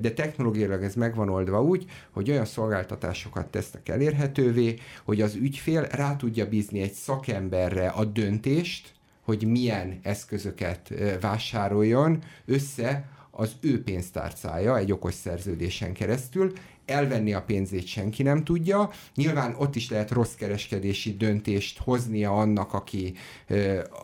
de 0.00 0.12
technológiailag 0.14 0.82
ez 0.82 0.94
meg 0.94 1.14
van 1.14 1.28
oldva 1.28 1.62
úgy, 1.62 1.84
hogy 2.10 2.30
olyan 2.30 2.44
szolgáltatásokat 2.44 3.46
tesznek 3.46 3.88
elérhetővé, 3.88 4.74
hogy 5.04 5.20
az 5.20 5.34
ügyfél 5.34 5.82
rá 5.82 6.16
tudja 6.16 6.48
bízni 6.48 6.80
egy 6.80 6.92
szakemberre 6.92 7.88
a 7.88 8.04
döntést, 8.04 8.96
hogy 9.28 9.46
milyen 9.46 9.98
eszközöket 10.02 10.92
vásároljon 11.20 12.22
össze 12.46 13.08
az 13.30 13.52
ő 13.60 13.82
pénztárcája 13.82 14.76
egy 14.76 14.92
okos 14.92 15.14
szerződésen 15.14 15.92
keresztül, 15.92 16.52
elvenni 16.86 17.34
a 17.34 17.42
pénzét 17.42 17.86
senki 17.86 18.22
nem 18.22 18.44
tudja. 18.44 18.90
Nyilván 19.14 19.54
ott 19.58 19.76
is 19.76 19.90
lehet 19.90 20.10
rossz 20.10 20.34
kereskedési 20.34 21.16
döntést 21.16 21.78
hoznia 21.78 22.32
annak, 22.32 22.72
aki, 22.72 23.14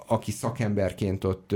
aki 0.07 0.31
szakemberként 0.31 1.25
ott 1.25 1.55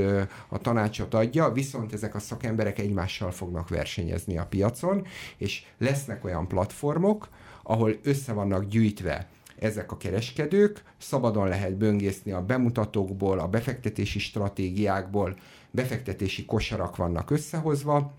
a 0.48 0.58
tanácsot 0.58 1.14
adja, 1.14 1.52
viszont 1.52 1.92
ezek 1.92 2.14
a 2.14 2.18
szakemberek 2.18 2.78
egymással 2.78 3.30
fognak 3.30 3.68
versenyezni 3.68 4.38
a 4.38 4.46
piacon, 4.46 5.06
és 5.36 5.62
lesznek 5.78 6.24
olyan 6.24 6.48
platformok, 6.48 7.28
ahol 7.62 7.96
össze 8.02 8.32
vannak 8.32 8.64
gyűjtve 8.64 9.28
ezek 9.60 9.92
a 9.92 9.96
kereskedők, 9.96 10.82
szabadon 10.98 11.48
lehet 11.48 11.76
böngészni 11.76 12.32
a 12.32 12.44
bemutatókból, 12.44 13.38
a 13.38 13.48
befektetési 13.48 14.18
stratégiákból, 14.18 15.38
befektetési 15.70 16.44
kosarak 16.44 16.96
vannak 16.96 17.30
összehozva, 17.30 18.14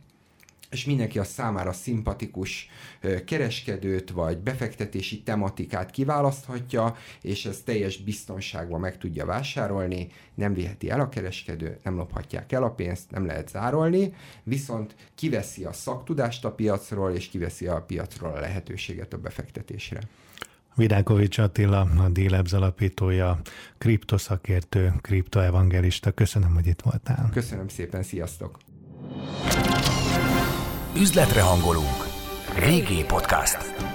és 0.69 0.85
mindenki 0.85 1.19
a 1.19 1.23
számára 1.23 1.73
szimpatikus 1.73 2.69
kereskedőt 3.25 4.09
vagy 4.09 4.37
befektetési 4.37 5.21
tematikát 5.21 5.91
kiválaszthatja, 5.91 6.95
és 7.21 7.45
ez 7.45 7.61
teljes 7.65 7.97
biztonságban 7.97 8.79
meg 8.79 8.97
tudja 8.97 9.25
vásárolni, 9.25 10.07
nem 10.35 10.53
viheti 10.53 10.89
el 10.89 10.99
a 10.99 11.09
kereskedő, 11.09 11.77
nem 11.83 11.95
lophatják 11.95 12.51
el 12.51 12.63
a 12.63 12.71
pénzt, 12.71 13.11
nem 13.11 13.25
lehet 13.25 13.49
zárolni, 13.49 14.13
viszont 14.43 14.95
kiveszi 15.15 15.63
a 15.63 15.73
szaktudást 15.73 16.45
a 16.45 16.51
piacról, 16.51 17.11
és 17.11 17.27
kiveszi 17.27 17.67
a 17.67 17.81
piacról 17.81 18.31
a 18.31 18.39
lehetőséget 18.39 19.13
a 19.13 19.17
befektetésre. 19.17 19.99
Vidákovics 20.79 21.37
Attila, 21.37 21.79
a 21.79 22.09
D-Labs 22.09 22.53
alapítója, 22.53 23.39
kriptoszakértő, 23.77 24.93
kriptoevangelista. 25.01 26.11
Köszönöm, 26.11 26.53
hogy 26.53 26.67
itt 26.67 26.81
voltál. 26.81 27.29
Köszönöm 27.33 27.67
szépen, 27.67 28.03
sziasztok! 28.03 28.57
Üzletre 30.95 31.41
hangolunk. 31.41 32.07
Régi 32.57 33.03
Podcast. 33.07 33.88